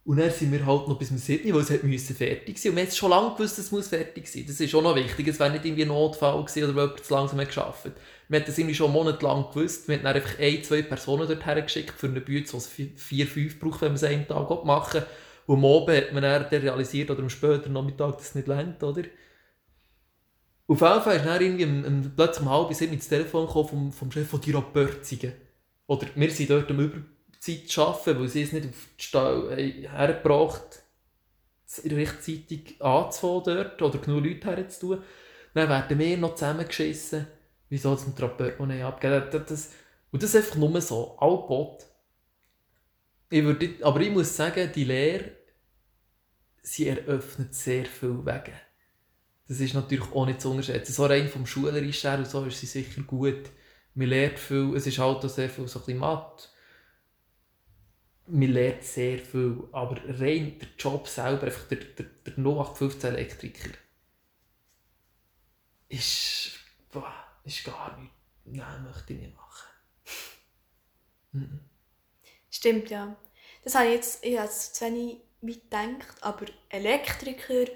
[0.05, 2.71] Und dann sind wir halt noch bis zum 7, weil es müssen fertig sein.
[2.71, 4.51] Und wir haben schon lange gewusst, dass es fertig sein muss.
[4.51, 5.27] Das ist auch noch wichtig.
[5.29, 7.91] Es wäre nicht irgendwie ein Notfall gewesen oder jemand zu langsam geschafft.
[8.27, 9.87] Wir haben das irgendwie schon monatelang gewusst.
[9.87, 13.27] Wir haben dann einfach ein, zwei Personen dorthin geschickt für eine Bühne, die es vier,
[13.27, 15.03] fünf braucht, wenn man es einen Tag machen.
[15.45, 18.83] Und am Abend hat man dann realisiert, oder am späteren Nachmittag, dass es nicht lernt,
[18.83, 19.03] oder?
[20.67, 23.67] Auf jeden Fall ist dann irgendwie um, um, plötzlich um halb sieben ins Telefon gekommen
[23.69, 25.33] vom, vom Chef von Dira Börzingen.
[25.87, 26.97] Oder wir sind dort am Über
[27.43, 30.83] Zeit zu arbeiten, weil sie es nicht auf die Stelle hergebracht
[31.85, 35.03] rechtzeitig anzufangen dort oder genug Leute herzutun.
[35.53, 37.27] Dann werden wir noch zusammengeschissen,
[37.69, 39.23] wieso das mit der Portemonnaie abgeben.
[39.31, 39.71] Das, das,
[40.11, 41.17] und das ist einfach nur so,
[43.43, 45.31] würde, aber ich muss sagen, die Lehre,
[46.61, 48.53] sie eröffnet sehr viele Wege.
[49.47, 50.93] Das ist natürlich auch nicht zu unterschätzen.
[50.93, 53.49] So rein vom Schulerischen her und so ist sie sicher gut.
[53.95, 56.47] Man lernt viel, es ist halt auch sehr viel so ein bisschen Mathe
[58.27, 63.69] man lernt sehr viel, aber rein der Job selber, einfach der, der, der 0815 Elektriker,
[65.89, 66.51] ist,
[66.91, 67.13] boah,
[67.43, 68.15] ist gar nichts.
[68.45, 69.69] Nein, möchte ich nicht machen.
[71.33, 71.59] Mhm.
[72.49, 73.15] Stimmt, ja.
[73.63, 77.71] Das habe ich jetzt, ich habe jetzt zu wenig weit gedacht, aber Elektriker,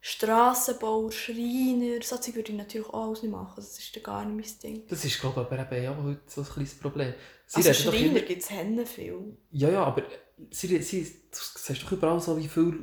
[0.00, 3.54] Strassenbauer, Schreiner, so Zeug würde ich natürlich auch alles nicht machen.
[3.56, 4.86] Das ist gar nicht mein Ding.
[4.86, 7.14] Das ist, glaube ich, aber eben auch heute so ein kleines Problem.
[7.50, 9.38] Sie also Schreiner gibt es Hände viel.
[9.52, 10.02] Ja, ja, aber
[10.50, 12.76] sie, sie, du siehst doch überall so, wie viele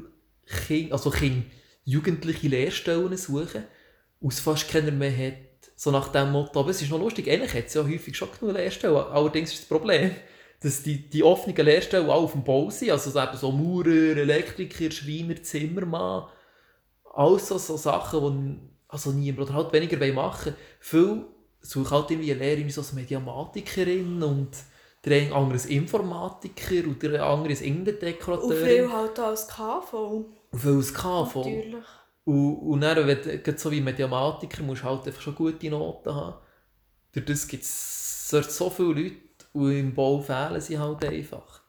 [0.68, 1.46] Kinder, also Kinder,
[1.84, 3.64] jugendliche Lehrstellen suchen,
[4.22, 6.60] aus fast keiner mehr hat, so nach dem Motto.
[6.60, 9.62] Aber es ist noch lustig, eigentlich hat es ja häufig schon genug Lehrstellen, allerdings ist
[9.62, 10.16] das Problem,
[10.62, 14.90] dass die, die offenen Lehrstellen auch auf dem Bau sind, also eben so Maurer, Elektriker,
[14.90, 16.28] Schreiner, Zimmermann,
[17.14, 20.56] alles so, so Sachen, die also niemand oder halt weniger machen wollen.
[20.80, 21.35] Viele
[21.66, 24.50] suche halt irgendwie eine Lehrerin als Mediamatikerin und
[25.04, 28.46] der andere als Informatiker und der andere als Innendekorateur.
[28.46, 29.94] Und viel halt als KV.
[30.52, 31.36] Und viel als KV.
[31.36, 31.86] Natürlich.
[32.26, 36.14] Und, und dann, wenn du so wie Mediamatiker musst du halt einfach schon gute Noten
[36.14, 36.38] haben.
[37.12, 39.16] Durch das gibt es so viele Leute
[39.54, 41.62] und im Bau fehlen sie halt einfach.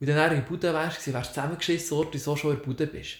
[0.00, 2.86] und dann in der Bude wärst, wärst du zusammengeschissen worden, wieso schon in der Bude
[2.86, 3.16] bist.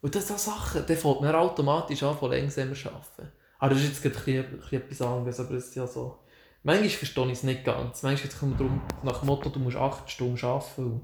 [0.00, 3.32] Und das sind Sachen, dann fängt man automatisch an, von langsamer zu arbeiten.
[3.58, 6.18] Aber das ist jetzt gerade ein bisschen etwas anderes, aber es ist ja so...
[6.62, 8.02] Manchmal verstehe ich es nicht ganz.
[8.02, 11.00] Manchmal geht es darum, nach dem Motto, du musst 8 Stunden arbeiten.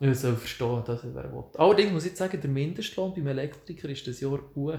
[0.00, 1.44] Ich soll verstehen, dass ich wer will.
[1.54, 4.78] Allerdings muss ich jetzt sagen, der Mindestlohn beim Elektriker ist das Jahr hoch.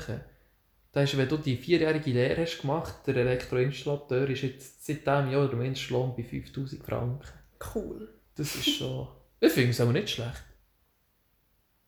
[0.91, 5.31] Das ist, wenn du die vierjährige Lehre hast gemacht, der Elektroinstallateur ist jetzt seit diesem
[5.31, 7.27] Jahr der Mindestlohn bei 5000 Franken.
[7.75, 8.09] Cool.
[8.35, 9.07] Das ist schon...
[9.39, 10.43] ich finde es aber nicht schlecht.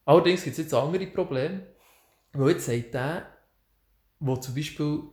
[0.05, 1.67] Allerdings gibt es jetzt andere Probleme.
[2.33, 3.27] Weil jetzt sagt der,
[4.19, 5.03] wo zum Beispiel,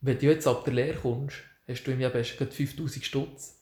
[0.00, 3.53] wenn du jetzt ab der Lehre kommst, hast du im Jahr best 5000 Stutz.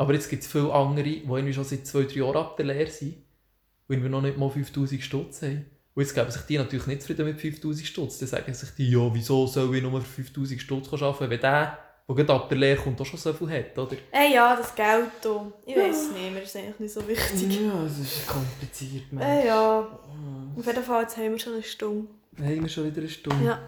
[0.00, 2.64] Aber jetzt gibt es viele andere, die irgendwie schon seit zwei, drei Jahren ab der
[2.64, 3.16] Lehre sind,
[3.86, 5.66] und wir noch nicht mal 5000 Stutz haben.
[5.94, 8.18] Und jetzt geben sich die natürlich nicht zufrieden mit 5000 Stutz.
[8.18, 11.78] Dann sagen sich die, ja, wieso soll ich nur für 5000 Stutz arbeiten, wenn der,
[12.08, 13.94] der gerade ab der Lehre kommt, auch schon so viel hat, oder?
[14.10, 15.52] Äh, ja, das Geld da.
[15.66, 17.60] Ich weiß es nicht, mir ist eigentlich nicht so wichtig.
[17.60, 19.26] Ja, es ist kompliziert, Mensch.
[19.26, 19.80] Äh, ja.
[20.56, 22.08] Auf jeden Fall, jetzt haben wir schon eine Stunde.
[22.38, 23.44] Haben wir schon wieder eine Stunde?
[23.44, 23.58] Ja.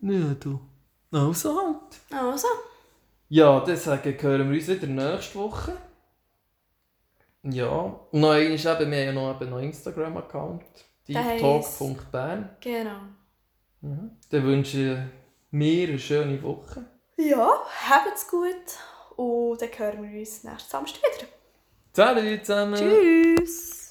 [0.00, 0.60] Ja, du.
[1.10, 2.22] Also halt.
[2.22, 2.46] Also.
[3.32, 5.74] Ja, dann sagen, hören wir uns wieder nächste Woche.
[7.44, 7.70] Ja.
[8.10, 10.62] Und noch einmal, eben, wir haben ja noch einen Instagram-Account.
[11.08, 12.56] Deeptalk.bern.
[12.60, 12.98] Genau.
[13.80, 14.10] Mhm.
[14.28, 14.98] Dann wünsche ich
[15.50, 16.84] mir eine schöne Woche.
[17.16, 18.54] Ja, habt's gut.
[19.16, 21.28] Und dann hören wir uns nächsten Samstag wieder.
[21.94, 22.74] Salut zusammen!
[22.74, 23.81] Tschüss.